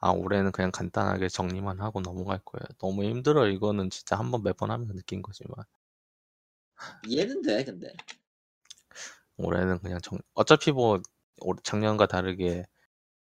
아 0.00 0.10
올해는 0.10 0.52
그냥 0.52 0.70
간단하게 0.72 1.28
정리만 1.28 1.80
하고 1.80 2.00
넘어갈 2.00 2.40
거예요. 2.44 2.64
너무 2.78 3.04
힘들어. 3.04 3.46
이거는 3.48 3.90
진짜 3.90 4.16
한 4.18 4.30
번 4.30 4.42
몇 4.42 4.56
번 4.56 4.70
하면서 4.70 4.92
느낀 4.94 5.22
거지만. 5.22 5.64
이해는 7.06 7.42
돼 7.42 7.64
근데. 7.64 7.92
올해는 9.36 9.78
그냥 9.80 10.00
정 10.02 10.18
어차피 10.34 10.72
뭐 10.72 11.00
올- 11.40 11.56
작년과 11.62 12.06
다르게 12.06 12.66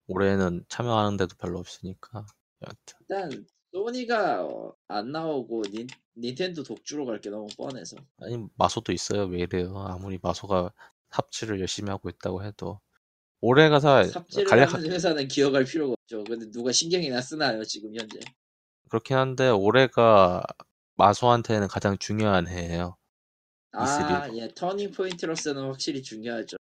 올해는 0.08 0.66
참여하는 0.70 1.18
데도 1.18 1.36
별로 1.38 1.60
없으니까. 1.60 2.26
여하튼. 2.64 2.98
일단 3.02 3.48
소니가 3.74 4.46
어, 4.46 4.76
안 4.88 5.12
나오고 5.12 5.64
닌, 5.72 5.88
닌텐도 6.18 6.64
독주로 6.64 7.06
갈 7.06 7.22
게 7.22 7.30
너무 7.30 7.48
뻔해서. 7.58 7.98
아니 8.20 8.48
마소도 8.58 8.92
있어요. 8.94 9.26
왜 9.26 9.42
이래요? 9.42 9.78
아무리 9.88 10.20
마소가 10.22 10.72
삽질을 11.12 11.60
열심히 11.62 11.90
하고 11.92 12.10
있다고 12.10 12.44
해도. 12.44 12.82
올해가 13.42 13.80
사 13.80 14.04
삽질을 14.04 14.46
간략 14.46 14.74
하는 14.76 14.92
회사는 14.92 15.28
기억할 15.30 15.66
필요가 15.66 15.96
없죠. 16.12 16.24
근데 16.26 16.50
누가 16.52 16.72
신경이나 16.72 17.22
쓰나요 17.22 17.64
지금 17.64 17.96
현재? 17.96 18.20
그렇긴 18.90 19.16
한데 19.16 19.50
올해가 19.50 20.44
마소한테는 20.96 21.68
가장 21.70 21.98
중요한 21.98 22.48
해예요. 22.48 22.98
아, 23.72 24.30
예, 24.34 24.50
터닝 24.54 24.92
포인트로서는 24.92 25.64
확실히 25.64 26.04
중요하죠. 26.04 26.58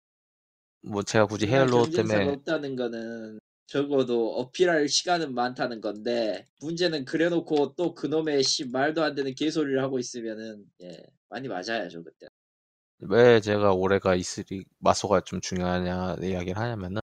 뭐 0.81 1.03
제가 1.03 1.27
굳이 1.27 1.47
헤일로 1.47 1.89
때문에 1.89 2.29
없다는 2.29 2.75
거는 2.75 3.39
적어도 3.67 4.35
어필할 4.35 4.87
시간은 4.87 5.33
많다는 5.33 5.81
건데 5.81 6.47
문제는 6.61 7.05
그래놓고 7.05 7.73
또 7.75 7.93
그놈의 7.95 8.43
씨 8.43 8.67
말도 8.67 9.03
안 9.03 9.15
되는 9.15 9.33
개소리를 9.33 9.81
하고 9.81 9.97
있으면은 9.97 10.63
예 10.83 11.03
많이 11.29 11.47
맞아야죠 11.47 12.03
그때. 12.03 12.27
왜 12.99 13.41
제가 13.41 13.73
올해가 13.73 14.15
E3 14.15 14.63
마소가 14.79 15.21
좀 15.21 15.41
중요하냐 15.41 16.17
이야기를 16.21 16.57
하냐면은 16.57 17.01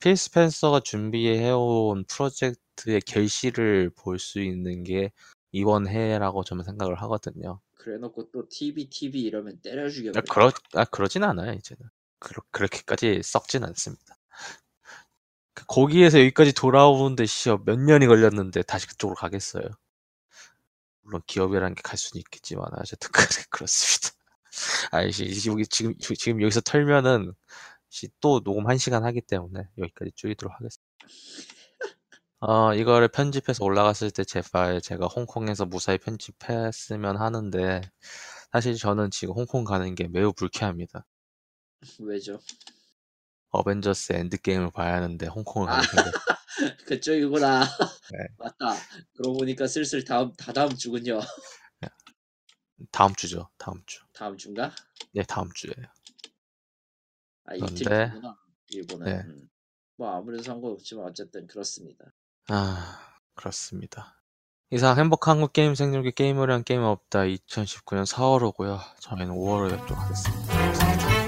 필 0.00 0.16
스펜서가 0.16 0.80
준비해온 0.80 2.04
프로젝트의 2.06 3.00
결실을 3.02 3.90
볼 3.96 4.18
수 4.18 4.40
있는 4.40 4.84
게 4.84 5.12
이번 5.52 5.88
해라고 5.88 6.44
저는 6.44 6.64
생각을 6.64 6.96
하거든요. 7.02 7.60
그래놓고 7.76 8.30
또 8.32 8.48
TV 8.48 8.90
TV 8.90 9.22
이러면 9.22 9.60
때려 9.62 9.88
아, 10.14 10.22
죽여버려. 10.22 10.22
그러, 10.30 10.52
아 10.74 10.84
그러진 10.86 11.24
않아요 11.24 11.52
이제는. 11.54 11.88
그러, 12.18 12.42
그렇게까지 12.50 13.22
썩진 13.24 13.64
않습니다. 13.64 14.16
그 15.54 15.64
거기에서 15.66 16.20
여기까지 16.20 16.52
돌아오는데 16.54 17.26
씨몇 17.26 17.78
년이 17.80 18.06
걸렸는데 18.06 18.62
다시 18.62 18.86
그쪽으로 18.88 19.16
가겠어요. 19.16 19.64
물론 21.02 21.22
기업이라는 21.26 21.74
게 21.74 21.82
갈 21.82 21.98
수는 21.98 22.20
있겠지만 22.20 22.66
어쨌든 22.78 23.10
그렇습니다. 23.50 24.10
아이씨 24.92 25.48
여기 25.50 25.66
지금 25.66 25.94
지금 26.18 26.42
여기서 26.42 26.60
털면은 26.62 27.32
씨, 27.32 27.34
또 28.20 28.40
녹음 28.40 28.66
1시간 28.66 29.02
하기 29.04 29.20
때문에 29.22 29.64
여기까지 29.78 30.12
줄이도록 30.14 30.54
하겠습니다. 30.54 30.90
어, 32.40 32.74
이거를 32.74 33.08
편집해서 33.08 33.64
올라갔을 33.64 34.10
때 34.10 34.24
제 34.24 34.40
파일 34.52 34.80
제가 34.80 35.06
홍콩에서 35.06 35.66
무사히 35.66 35.98
편집했으면 35.98 37.16
하는데 37.18 37.80
사실 38.52 38.74
저는 38.76 39.10
지금 39.10 39.34
홍콩 39.34 39.64
가는 39.64 39.94
게 39.94 40.08
매우 40.08 40.32
불쾌합니다. 40.32 41.04
왜죠? 41.98 42.40
어벤져스 43.50 44.12
엔드게임을 44.14 44.70
봐야 44.70 44.94
하는데 44.94 45.26
홍콩을 45.26 45.66
가게 45.68 45.86
생겼 45.88 46.12
그쪽이구나. 46.86 47.60
네. 47.64 48.18
맞다. 48.38 48.74
그러고 49.16 49.38
보니까 49.38 49.66
슬슬 49.66 50.04
다음 50.04 50.32
다 50.34 50.52
다음 50.52 50.74
주군요. 50.76 51.20
다음 52.92 53.14
주죠. 53.14 53.48
다음 53.58 53.82
주. 53.86 54.00
다음 54.14 54.36
주인가? 54.38 54.72
네, 55.12 55.22
다음 55.24 55.50
주에요. 55.54 55.86
아 57.50 57.54
그런데-. 57.56 58.12
일본은. 58.68 59.06
네. 59.06 59.22
음. 59.26 59.48
뭐 59.96 60.16
아무래도 60.16 60.42
상관없지만 60.42 61.04
어쨌든 61.04 61.46
그렇습니다. 61.46 62.06
아, 62.48 62.98
그렇습니다. 63.34 64.20
이상 64.70 64.96
행복한 64.96 65.32
한국 65.36 65.52
게임 65.52 65.74
생존기 65.74 66.12
한 66.50 66.64
게임 66.64 66.82
없다 66.82 67.20
2019년 67.24 68.06
4월호고요. 68.06 68.78
저희는 69.00 69.34
5월호에 69.34 69.70
뵙도록 69.70 69.98
하겠습니다. 69.98 70.54
감사합니다. 70.54 71.19